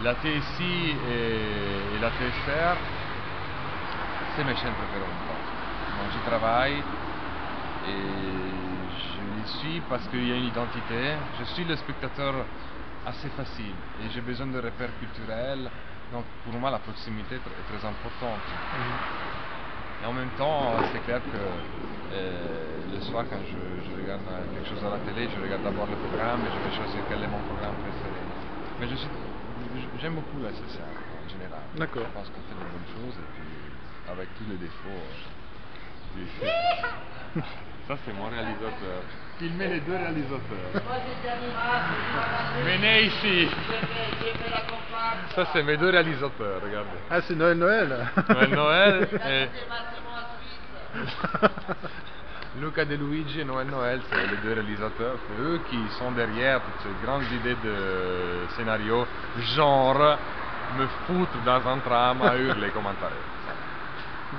La 0.05 0.15
TSI 0.15 0.95
et, 1.11 1.97
et 1.97 1.99
la 2.01 2.11
TSR, 2.11 2.77
c'est 4.37 4.45
mes 4.45 4.55
chaînes 4.57 4.75
préférées. 4.75 5.05
Donc 5.99 6.11
je 6.15 6.31
travaille 6.31 6.83
et 7.87 7.93
je 7.93 9.23
les 9.41 9.47
suis 9.59 9.81
parce 9.89 10.07
qu'il 10.09 10.25
y 10.27 10.33
a 10.33 10.37
une 10.37 10.45
identité. 10.45 11.17
Je 11.39 11.45
suis 11.45 11.65
le 11.65 11.77
spectateur 11.77 12.47
assez 13.07 13.29
facile 13.31 13.75
et 14.03 14.09
j'ai 14.11 14.21
besoin 14.21 14.47
de 14.47 14.59
repères 14.61 14.97
culturels. 14.99 15.71
Donc 16.13 16.25
pour 16.45 16.53
moi 16.55 16.71
la 16.71 16.79
proximité 16.79 17.37
est 17.37 17.39
tr- 17.39 17.59
est 17.61 17.65
très 17.79 17.85
importante. 17.85 18.43
Et 20.03 20.05
en 20.07 20.13
même 20.13 20.31
temps, 20.31 20.83
c'est 20.93 21.01
clair 21.01 21.21
que 21.31 21.37
euh, 22.13 22.87
le 22.95 23.01
soir, 23.01 23.25
quand 23.29 23.41
je, 23.45 23.83
je 23.85 23.93
regarde 23.97 24.23
euh, 24.29 24.47
quelque 24.55 24.67
chose 24.69 24.83
à 24.85 24.91
la 24.91 24.99
télé, 25.01 25.29
je 25.29 25.39
regarde 25.41 25.63
d'abord 25.63 25.87
le 25.87 25.97
programme 25.97 26.47
et 26.47 26.51
je 26.51 26.61
vais 26.61 26.71
choisir 26.71 27.03
quel 27.09 27.23
est 27.23 27.29
mon 27.29 27.41
programme 27.43 27.77
préféré. 27.77 28.21
Mais 28.79 28.87
je 28.89 28.95
suis, 28.95 29.11
je- 29.75 29.99
j'aime 29.99 30.15
beaucoup 30.15 30.41
la 30.41 30.53
SSR 30.53 30.85
en 31.25 31.29
général. 31.29 31.65
D'accord. 31.75 32.07
Je 32.09 32.13
pense 32.13 32.31
qu'on 32.31 32.43
fait 32.43 32.55
de 32.55 32.65
bonnes 32.73 32.87
choses 32.95 33.19
et 33.19 33.27
puis 33.35 33.45
avec 34.07 34.33
tous 34.35 34.45
les 34.49 34.57
défauts. 34.57 35.03
euh, 36.15 36.15
du- 36.15 36.29
Ça, 37.89 37.97
c'est 38.05 38.13
mon 38.13 38.29
réalisateur. 38.29 39.01
Il 39.41 39.55
met 39.55 39.69
les 39.69 39.81
deux 39.81 39.97
réalisateurs. 39.97 40.59
Venez 42.65 43.03
ici. 43.05 43.49
Ça, 45.35 45.47
c'est 45.55 45.63
mes 45.63 45.79
deux 45.79 45.89
réalisateurs, 45.89 46.61
regardez. 46.63 46.99
Ah, 47.11 47.23
c'est 47.23 47.35
Noël 47.35 47.57
Noël 47.57 48.07
Noël 48.29 48.51
Noël 48.51 49.09
et 49.27 49.49
Luca 52.61 52.85
De 52.85 52.97
Luigi 52.97 53.41
et 53.41 53.45
Noël 53.45 53.69
Noël, 53.69 54.01
c'est 54.11 54.27
les 54.27 54.37
deux 54.43 54.53
réalisateurs, 54.53 55.17
c'est 55.27 55.43
eux 55.43 55.61
qui 55.71 55.79
sont 55.99 56.11
derrière 56.13 56.61
toutes 56.61 56.83
ces 56.83 57.07
grandes 57.07 57.25
idées 57.41 57.57
de 57.65 58.49
scénario, 58.57 59.07
genre 59.55 60.19
me 60.77 60.87
foutre 61.07 61.39
dans 61.47 61.67
un 61.67 61.79
tram 61.79 62.21
à 62.21 62.37
hurler 62.37 62.69
comme 62.71 62.87
un 62.87 62.95
taré. 63.01 63.15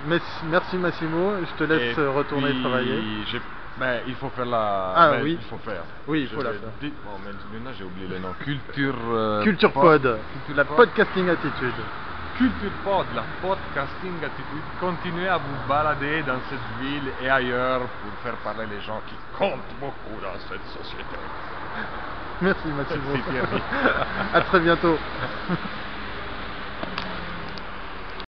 Merci, 0.05 0.77
Massimo, 0.77 1.34
je 1.41 1.53
te 1.58 1.63
laisse 1.63 1.98
Et 1.98 2.08
retourner 2.08 2.51
puis, 2.51 2.62
travailler. 2.62 3.01
il 4.08 4.15
faut 4.15 4.29
faire 4.29 4.46
la. 4.46 4.93
Ah 4.96 5.12
oui. 5.22 5.38
Il 5.39 5.46
faut 5.48 5.58
faire. 5.58 5.84
Oui, 6.08 6.22
il 6.22 6.27
Je 6.29 6.36
faut 6.36 6.43
la 6.43 6.51
faire. 6.51 6.60
dit- 6.79 6.93
Bon, 7.03 7.17
maintenant 7.19 7.72
j'ai 7.77 7.84
oublié 7.84 8.08
le 8.08 8.19
nom. 8.19 8.34
Culture. 8.43 8.96
euh, 9.12 9.43
Culture 9.43 9.72
pod- 9.72 10.01
Pod, 10.01 10.19
Culture 10.34 10.55
la 10.55 10.65
Pod. 10.65 10.77
podcasting 10.77 11.29
attitude. 11.29 11.74
Culture 12.38 12.72
Pod, 12.84 13.05
la 13.15 13.24
podcasting 13.41 14.13
attitude, 14.24 14.63
continuez 14.79 15.27
à 15.27 15.38
vous 15.38 15.67
balader 15.67 16.22
dans 16.24 16.39
cette 16.50 16.60
ville 16.81 17.12
et 17.22 17.29
ailleurs 17.29 17.81
pour 17.81 18.12
faire 18.24 18.38
parler 18.38 18.65
les 18.67 18.79
gens 18.81 19.01
qui 19.08 19.15
comptent 19.38 19.75
beaucoup 19.79 20.22
dans 20.22 20.38
cette 20.48 20.65
société. 20.67 21.15
Merci 22.41 22.67
Massimo. 22.69 23.12
Merci, 23.34 23.63
à 24.34 24.41
très 24.41 24.60
bientôt. 24.62 24.98